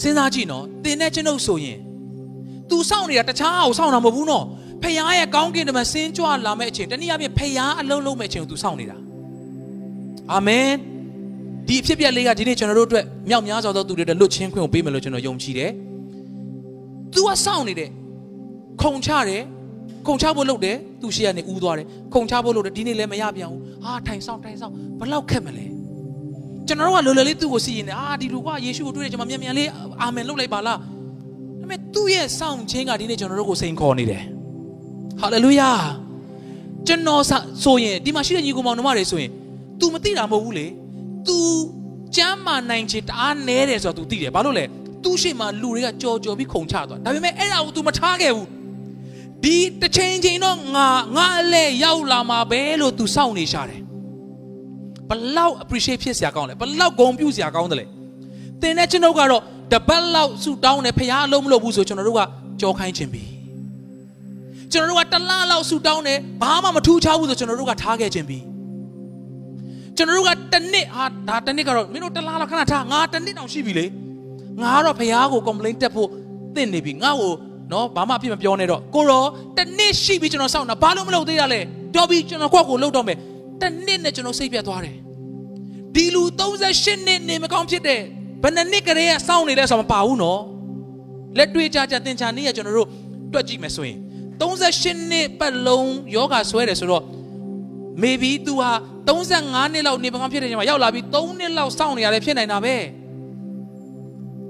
[0.00, 1.78] စဉ်းစားကြည့်နော်သင်နဲ့ကျွန်ုပ်ဆိုရင်
[2.70, 4.44] तू စောင့်နေတာတခြားအောင်စောင့်တာမဟုတ်ဘူးနော်
[4.82, 8.96] ဖခင်ရဲ့ကောင်းကင်တမန်ဆင်းကြွလာမယ့်အချိန်တနည်းအားဖြင့်ဖခင်အလုံးလုံးမယ့်အချိန်ကို तू စောင့်နေတာ
[10.32, 10.68] အာမင်
[11.70, 15.70] ဒီအဖြစ်ပြက်လေးကဒီနေ့ကျွန်တော်တို့အတွက်မြောက်များစွာသောသူတွေအတွက်လွတ်ချင်းခွင့်ကိုပေးမယ်လို့ကျွန်တော်ယုံကြည်တယ်။
[17.14, 17.90] तू ကစောင့်နေတယ်
[18.82, 19.42] ခုံချတယ်
[20.06, 25.66] ခုံချဖို့လုပ်တယ်သူရှေ့ကနေဦးသွားတယ်ခုံချဖို့လုပ်တယ်ဒီနေ့လည်းမရပြန်ဘူးဟာထိုင်ဆောင်ထိုင်ဆောင်ဘလောက်ခက်မလဲ
[26.66, 29.68] ကျွန်တော်တို့ကလော်လော်လေးသူ့ကိုစီရင်တယ်အာဒီလူကယေရှုကိုတွေ့တယ်ကျွန်မမြန်မြန်လေး
[30.00, 30.84] အာမင်လုပ်လိုက်ပါလားဒါ
[31.60, 34.22] ပေမဲ့သူ့ရဲ့စောင့်ခြင်းကဒီနေ့ကျွန်တော်တို့ကိုစိန်ခေါ်နေတယ်
[35.20, 35.70] ဟာလေလုယာ
[36.86, 37.22] ကျွန်တော်
[37.64, 39.30] ဆိုရင်ဒီမှာရှိတဲ့ညီကောင်မောင်နှမတွေဆိုရင်
[39.80, 40.66] तू မသိတာမဟုတ်ဘူးလေ
[41.29, 41.37] तू
[42.15, 44.65] ကျမ်းမာနိုင်ခြင်းတအားနဲတယ်ဆိုတော့ तू သိတယ်ဘာလို့လဲ
[45.03, 48.47] သူ့ရှိမှလူတွေကကြော်ကြော်ပြီးခုန်ချသွားဒါပေမဲ့အဲ့ဒါကို तू မထားခဲ့ဘူး
[49.43, 53.81] ဒီတစ်ချိန်ချိန်တော့ငါငါအလဲရောက်လာမှာပဲလို့ तू စောင့်နေရှာတယ်
[55.09, 57.85] ဘလောက် appreciate ဖြစ်စရာကောင်းလဲဘလောက်ဂုဏ်ပြုစရာကောင်းတယ်လဲ
[58.61, 59.41] သင်နဲ့ကျွန်တော်ကတော့
[59.73, 62.21] တပတ်လောက်ဆူတောင်းတယ်ဖရားအလုံးမလုပ်ဘူးဆိုကျွန်တော်တို့က
[62.61, 63.23] ကြောခိုင်းခြင်းပြီ
[64.71, 68.39] ကျွန်တော်တို့ကတလလောက်ဆူတောင်းတယ်ဘာမှမထူးခြားဘူးဆိုကျွန်တော်တို့ကထားခဲ့ခြင်းပြီ
[69.97, 73.86] ကျွန်တော်တို့က တနစ်ဟာဒါတနစ်ကတော့မင်းတို့တလားလောက်ခဏထားငါတနစ်တောင်ရှိပြီလေ
[74.62, 76.08] ငါကတော့ဖះကို complain တက်ဖို့
[76.56, 77.32] တင့်နေပြီငါ့ကို
[77.72, 79.24] နော်ဘာမှအပြစ်မပြောနဲ့တော့ကိုရော
[79.58, 81.60] တနစ်ရှိပြီကျွန်တော်စောင့်တာဘာလို့မလုပ်သေးရလဲ
[81.94, 83.16] တော်ပြီကျွန်တော်ခွက်ကိုလှုပ်တော့မယ်
[83.60, 84.96] တနစ်နဲ့ကျွန်တော်စိတ်ပြတ်သွားတယ်
[85.94, 86.22] ဒီလူ
[86.64, 88.00] 38နှစ်နေမကောင်းဖြစ်တဲ့
[88.42, 90.40] ဘယ်နှစ်နှစ်ကလေးကစောင့်နေလဲဆိုတော့မပါဘူးနော်
[91.38, 92.88] လက်တွေ့ကြကြသင်္ချာနေ့ကကျွန်တော်တို့
[93.32, 93.98] တွက်ကြည့်မယ်ဆိုရင်
[94.40, 97.04] 38နှစ်ပတ်လုံးယောဂဆွဲတယ်ဆိုတော့
[98.02, 98.70] maybe तू ဟာ
[99.08, 102.74] 35နှစ်လောက်နေမကောင်းဖြစ်တဲ့ချိန်မှာရောက်လာပြီး3နှစ်လောက်စောင့်နေရတယ်ဖြစ်နိုင်တာပဲ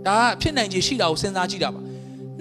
[0.06, 1.80] ဒါဖြစ်နိုင်ခြေရှိတာကိုစဉ်းစားကြည့်တာပါ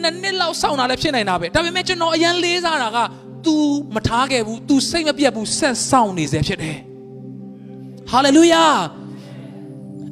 [0.02, 3.00] နှစ်နှစ်လောက်စောင့်တာလည်းဖြစ်နိုင်တာပဲဒါပေမဲ့ကျွန်တော်အရန်လေးစားတာက
[3.45, 3.56] तू
[3.95, 6.78] မထားခဲ့ဘူး तू စိတ်မပြတ်ဘူးဆက်စောင့်နေစေဖြစ်တယ်
[8.12, 8.63] ဟာလေလုယာ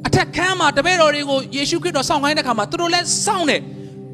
[0.06, 3.60] အထက်ခန်းမှာတပည့်တော်တွေကိုယေရှုခရစ်တော်စောင့်ခိုင်းတဲ့ခါမှာသူတို့လည်းစောင့်တယ်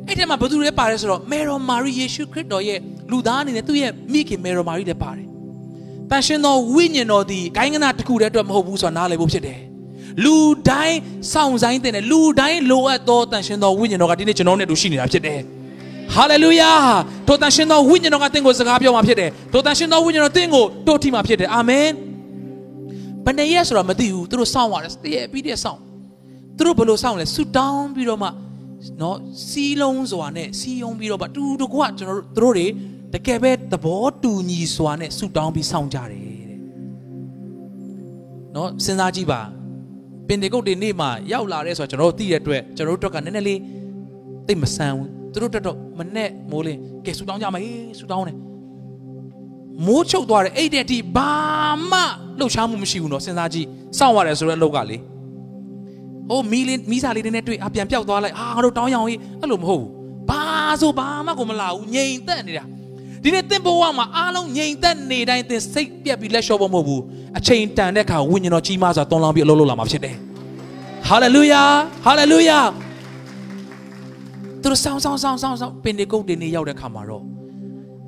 [0.08, 2.78] အဲ့ထဲမှာဘယ်သူတွေပါတယ်ဆိုတော့မေရော်မာရီယေရှုခရစ်တော်ရဲ့
[3.10, 5.26] လူသားအနေနဲ့သူ့ရဲ့မိခင်မေရော်မာရီလည်းပါတယ်
[6.10, 9.60] တန်ရှင်သောဝိညာဉ်တော်သည်ဂိုင်းကနာတစ်ခုတည်းအတွက်မဟုတ်ဘူးဆိုတာနားလည်ဖို့ဖြစ်တယ်
[10.24, 10.36] လူ
[10.68, 10.98] တိုင်း
[11.32, 15.40] စောင့်ဆိုင်တဲ့လူတိုင်းလိုအပ်သောတန်ရှင်သောဝိညာဉ်တော်ကဒီနေ့ကျွန်တော်နဲ့တူရှိနေတာဖြစ်တယ်
[16.14, 16.72] ဟာလေလုယာ
[17.26, 21.88] ထိုတန်ရှင်သောဝိညာဉ်တော်ကသင်ကိုစကားပြောမှာဖြစ်တယ်ထိုတန်ရှင်သောဝိညာဉ်တော်သင်ကိုတို့ထိမှာဖြစ်တယ်အာမင်
[23.24, 25.80] ဘယ်နဲ့ရဆိုတာမသိဘူးသူတို့စောင့်ရတယ်တည့်ရပြီးတည့်စောင့်
[26.56, 28.28] သူတို့ဘယ်လိုစောင့်လဲဆူတောင်းပြီးတော့မှ
[29.00, 32.66] နော်စီးလုံးစွာနဲ့စီးယုံပြီးတော့မှတူတကွကျွန်တော်တို့သူတို့တွေ
[33.14, 36.60] တကယ်ပဲသဘောတူညီစွာနဲ့ဆူတောင်းပြီးစောင့်ကြတယ်တဲ့
[38.54, 39.40] နော်စဉ်းစားကြည့်ပါ
[40.28, 43.60] ပင်တေကုတ်တွေနေ့မှာရောက်လာတဲ့ဆိုတော့ကျွန်တော်တို့သိတဲ့အတွက်ကျွန်တော်တို့တော့ကနည်းနည်းလေး
[44.46, 48.36] သိမဆန်းဘူးသူတို့တက်တော့မနဲ့မိုးလင်းကဲဆူတောင်းကြမှာဟေးဆူတောင်းတယ်
[49.86, 51.30] မိုးချုပ်သွားတယ်အဲ့တဲ့အထိဘာ
[51.90, 52.00] မှ
[52.38, 53.66] လှုပ်ရှားမှုမရှိဘူးနော်စဉ်းစားကြည့်
[53.98, 54.96] စောင့်ရတယ်ဆိုတဲ့အလုပ်ကလေ
[56.30, 59.90] ဟိုမီလင်းမီးစာလေးနဲ့တွေ့အပြန်ပြောက်သွားလိုက်အာငါတို့တောင်းရအောင်ဟေးအဲ့လိုမဟုတ်ဘူး
[60.30, 60.42] ဘာ
[60.80, 62.64] ဆိုဘာမှကိုမလာဘူးငြိမ်သက်နေတာ
[63.24, 67.02] ဒီနေ့သင်ဘဝမှာအားလုံးငြိမ်သက်နေတိုင်းသင်စိတ်ပြက်ပြီးလက်လျှော့ဖို့မဟုတ်ဘူး
[67.38, 71.62] အချိန်တန်တဲ့အခါဝိညာဉ်တော်ကြီးမားစွာတွန်းလောင်းပြီးအလုပ်လုပ်လာမှာဖြစ်တယ်ဟဟာလေလုယာ
[72.04, 72.58] ဟာလေလုယာ
[74.62, 77.22] သူတို့စောင်းစောင်းစောင်းစောင်းစောင်းပင်ဒီကုတ်တင်နေရောက်တဲ့ခါမှာတော့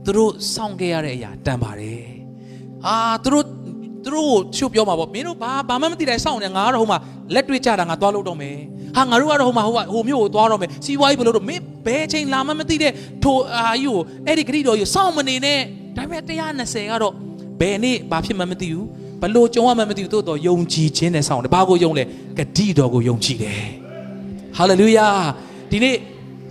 [0.05, 2.03] သူတို့စောင့်ခဲ့ရတဲ့အရာတန်ပါတယ်
[2.87, 3.45] အာသူတို့
[4.05, 6.99] သူတို့ကိုချုပ်ပြောမှာပေါ့မင်းတို့ဘာဘာမှမသိတိုင်းစောင့်နေငါကတော့ဟိုမှာ
[7.35, 8.57] လက်တွေ့ကြတာငါသွားလို့တော့မယ်
[8.97, 12.93] ဟာငါတို့ကတော့ဟိုမှာဟိုဟိုမျိုးကိုသွားတော့မယ်စီးပွားရေးဘယ်လိုတော့မင်းဘယ်ချိန်လာမှမသိတဲ့
[13.25, 15.61] ထိုအာယူကိုအဲ့ဒီဂရိတော်ကြီးစောင့်မနေနဲ့
[15.97, 16.23] ဒါပေမဲ့
[16.59, 17.13] 120ကတော့
[17.61, 18.87] ဘယ်နေ့ဘာဖြစ်မှမသိဘူး
[19.23, 22.05] ဘလို့ကြုံရမှမသိဘူးသို့တော့ယုံကြည်ခြင်းနဲ့စောင့်တယ်ဘာကိုယုံလဲ
[22.39, 23.65] ဂတိတော်ကိုယုံကြည်တယ်
[24.57, 25.09] ဟာလေလုယာ
[25.71, 25.97] ဒီနေ့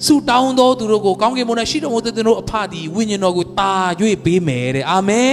[0.06, 3.74] ဆူတောင်းသောသူတို့ကိုကောင်းကင်ဘုံ၌ရှိတော်မူတဲ့သူတို့အဖသည်ဝိညာဉ်တော်ကိုတာ၍
[4.26, 5.32] ပေးမယ်တဲ့အာမင်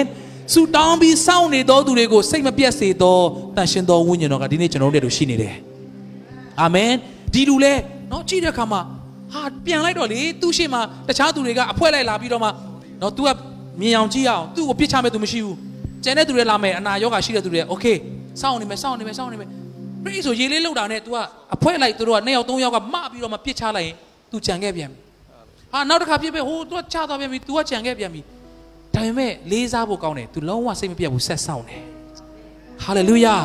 [0.53, 3.19] ဆူတောင်းပြီးစောင့်နေသောသူတွေကိုစိတ်မပြတ်စေသော
[3.57, 5.55] တန်ရှင်သောဝိညာဉ်တော်ကဒီနေ့ကျွန်တော်တို့တို့ရှိနေတယ်
[6.62, 6.92] အာမင်
[7.34, 7.74] ဒီလူလဲ
[8.10, 8.82] เนาะကြည့်တဲ့အခါမှာ
[9.34, 12.50] ဟာပြန်လိုက်တော့လေသူ့ရှေ့မှာတခြားသူတွေကအဖွဲလိုက်လာပြီးတော့မှ
[13.00, 13.30] เนาะ तू က
[13.82, 15.58] မြင်အောင်ကြည့်အောင်သူ့ကိုပြစ်ချမဲ့သူမရှိဘူး
[16.04, 17.86] ကျန်တဲ့သူတွေလာမယ်အနာရောဂါရှိတဲ့သူတွေโอเค
[18.42, 19.50] စောင့်နေမယ်စောင့်နေမယ်စောင့်နေမယ်
[20.04, 21.18] ပြိဆိုရေလေးလောက်တာနဲ့ तू က
[21.56, 23.96] အဖွဲလိုက်သူတို့ကနှစ်ယောက်သုံးယောက်ကမပြီးတော့မှပြစ်ချလိုက်ရင်
[24.32, 25.00] तू ကြံခဲ့ပြန်ပြီ
[25.72, 28.22] ဟာနောက်တစ်ခါပြစ်ပဲဟို तू ကချသွားပြန်ပြီ तू ကကြံခဲ့ပြန်ပြီ
[28.94, 31.84] ဒါပေမဲ့လေးစားဖို့ကောင်းတယ် तू လုံးဝစိတ်မပြတ်ဘူးဆက်ဆောင်တယ်
[32.84, 33.36] ဟာလေလုယာ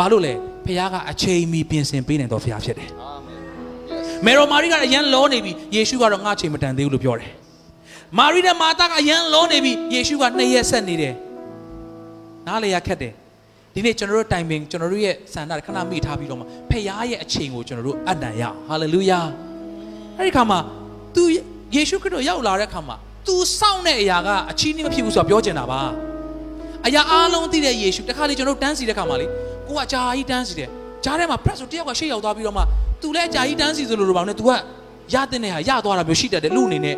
[0.00, 0.34] ဘာလို့လဲ
[0.66, 2.88] ဖခင်ကအချိန်မီပြင်ဆင်ပေးနိုင်တော်ဖခင်ဖြစ်တယ်
[4.26, 7.32] မေရိုမာရီကအရန်လောနေပြီယေရှုကတော့ငါချိန်မတန်သေးဘူးလို့ပြောတယ်
[8.18, 11.14] မာရီနဲ့မာသကအရန်လောနေပြီယေရှုကနှစ်ရက်ဆက်နေတယ်
[12.46, 13.12] နားလေရခက်တယ်
[13.74, 19.20] ဒီနေ့ကျွန်တော်တို့တိုင်ပင်ကျွန်တော်တို့ရဲ့ဆန္ဒခဏမိထားပြီးတော့မှဖခင်ရဲ့အချိန်ကိုကျွန်တော်တို့အနံ့ရအောင်ဟာလေလုယာ
[20.16, 20.58] အဲ့ဒီခါမှာ
[21.14, 21.22] तू
[21.76, 22.96] ယေရှုခရစ်တော်ရောက်လာတဲ့ခါမှာ
[23.26, 25.80] तू စောင့်တဲ့အရာကအချီးနှီးမဖြစ်ဘူးဆိုတာပြောချင်တာပါ
[26.86, 29.26] အရာအားလုံးသိတဲ့ယေရှုတခါလေကျွန်တော်တို့တန်းစီတဲ့ခါမှာလေ
[29.70, 30.68] ကိုကအကြာကြီးတန်းစီတယ်
[31.04, 32.62] ကြားထဲမှာ press ဆိုတယောက်ကရှေ့ရောက်သွားပြီးတော့မှ
[33.02, 34.50] तू လည်းအကြာကြီးတန်းစီသလိုလိုပါနဲ့ तू က
[35.14, 36.96] ရတဲ့နေဟာရသွားတာမျိုးရှိတတ်တယ်လူအနေနဲ့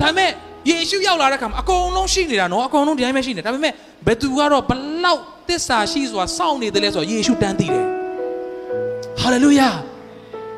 [0.00, 0.30] ဒါပေမဲ့
[0.68, 3.72] ယေရှုရောက်လာတဲ့ခါမှာအကုန်လုံးရှိနေတာနော်အကုန်လုံးဒီတိုင်းပဲရှိနေဒါပေမဲ့
[4.06, 4.72] ဘယ်သူကတော့ဘ
[5.04, 7.86] လောက်တစ္ဆာရှိစွာစောင့်နေတယ်လဲဆိုတော့ယေရှုတန်းသိတယ်
[9.20, 9.68] ဟာလေလုယာ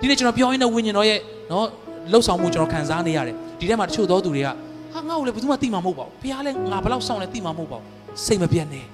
[0.01, 1.19] ဒီနေ့ကျွန်တော်ပြောရင်းတဲ့ဝိညာဉ်တော်ရဲ့
[1.51, 1.67] နော်
[2.13, 4.49] လှုပ်ဆောင်မှုကျွန်တော်ခံစားနေရတယ်ဒီထဲမှာတချို့သောသူတွေက
[4.95, 7.87] ဟာငါ့ကိုလည်းဘယ်သူမှသိမှာမဟုတ်ပါဘူးဘုရားလည်းငါဘလောက်စောင့်လဲသိမှာမဟုတ်ပါဘူး
[8.25, 8.85] စိတ်မပြတ်နဲ့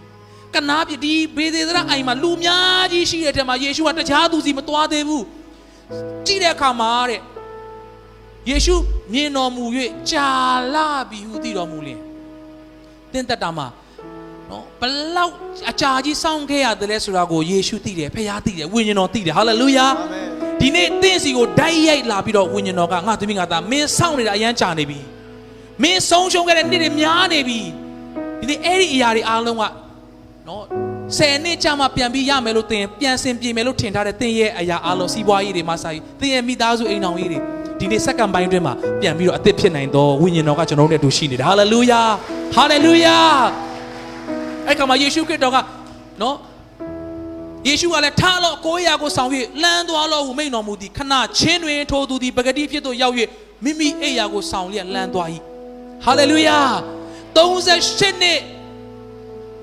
[0.54, 5.24] ကနာပြဒီဘေသေသရအိမ်မှာလူများကြီးရှိတဲ့ထဲမှာယေရှုကတခြားသူစီမသွားသေးဘူး
[6.26, 7.20] ကြည့်တဲ့အခါမှာတဲ့
[8.50, 8.76] ယေရှု
[9.12, 9.64] မြင်တော်မူ၍
[10.10, 10.30] ကြာ
[10.74, 12.00] လာပြီဟုသိတော်မူလင်
[13.12, 13.66] တင်းတက်တာမှာ
[14.50, 14.82] နော်ဘ
[15.16, 15.32] လောက်
[15.70, 20.26] အကြာကြီးစောင့်ခဲ့ရတယ်လဲဆိုတာကိုယေရှုသိတယ်ဖခင်သိတယ်ဝိညာဉ်တော်သိတယ်ဟာလေလုယာအာမင်
[20.60, 25.00] ဒီနေ့တင့်စီကိုဓာတ်ရိုက်လာပြီးတော့ဝိညာဉ်တော်ကငါသမီးငါသားမင်းစောင့်နေတာအရန်ကြာနေပြီ
[25.82, 27.60] မင်းဆုံးရှုံးခဲ့တဲ့နေ့တွေများနေပြီ
[28.40, 29.62] ဒီနေ့အဲ့ဒီအရာတွေအားလုံးက
[30.50, 30.64] နော်
[31.18, 37.38] ဆယ်နှစ်ကြာမှပြန်ပြီးရမယ်လို့တင်ပြန်ဆင်ပြေမယ်လို့ထင်ထားတဲ့တင်ရဲ့အရာအားလုံးစီးပွားရေးတွေမှာစာရေးတင်ရဲ့မိသားစုအိမ်တော်ရေးတွေ
[37.78, 42.00] ဒီနေ့စက္ကန့်ပိုင်းအတွင်းမှာပြန်ပြီးတော့အသစ်ဖြစ်နိုင်သောဝိညာဉ်တော်ကကျွန်တော်တို့နဲ့အတူရှိနေတာဟာလေလုယာ
[42.54, 43.16] ဟာလေလုယာ
[44.66, 45.56] အဲ့ကမှာယေရှုခရစ်တော်က
[46.22, 46.36] နော်
[47.68, 49.30] ယေရှုကလည်းထားလို့ကိုယ်ရာကိုဆောင်၍
[49.62, 53.14] လမ်းသွားလို့ဟုမိန့်တော်မူသည်ခဏချင်းတွင်ထိုသူသည်ပဂတိဖြစ်သို့ရောက်၍
[53.64, 55.28] မိမိအိယာကိုဆောင်လျက်လမ်းသွား၏
[56.04, 56.58] ဟာလေလုယာ
[57.36, 58.38] 38နှစ်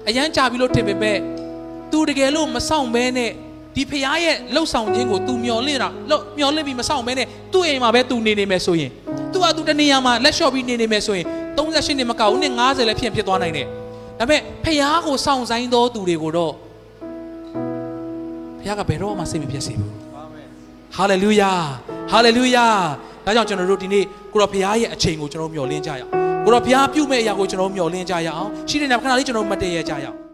[0.08, 1.18] အရန်ကြာပြီလို့ထင်ပေမဲ့
[1.92, 3.30] သူတကယ်လို့မဆောင်ဘဲနဲ့
[3.76, 8.90] ဒီဖရားရဲ့လှုပ်ဆောင်ခြင်းကို तू မျော်လင့်တာလှုပ်မျော်လင့်ပြီးမဆောင်ဘဲနဲ့သူ့အိမ်မှာပဲ तू နေနေမယ်ဆိုရင်
[9.32, 13.66] तू က तू တနေရာမှာလက်လျှော့ပြီးနေနေမယ်ဆိုရင်38နှစ်မကောက်ဘူးနှစ်90လည်းဖြစ်ဖြစ်သွားနိုင်တယ်
[14.18, 16.52] ဒါပေမဲ့ဖရားကိုစောင့်ဆိုင်သောသူတွေကိုတော့
[18.60, 20.46] ဖရားကဘယ်တော့မှစိတ်မပြတ်စေဘူးအာမင်
[20.96, 21.52] ဟာလေလုယာ
[22.12, 22.66] ဟာလေလုယာ
[23.24, 26.15] ဒါကြောင့်ကျွန်တော်တို့ဒီနေ့ကိုရောဖရားရဲ့အချိန်ကိုကျွန်တော်မျှော်လင့်ကြရအောင်
[26.47, 30.26] ကိုရောဖရားပြုမဲ့အရာကိုကျွန်တော်မျှော်လင့်ကြရအောင်ရှိတဲ့နေရာခဏလေးကျွန်တော်မတည့်ရကြရအောင်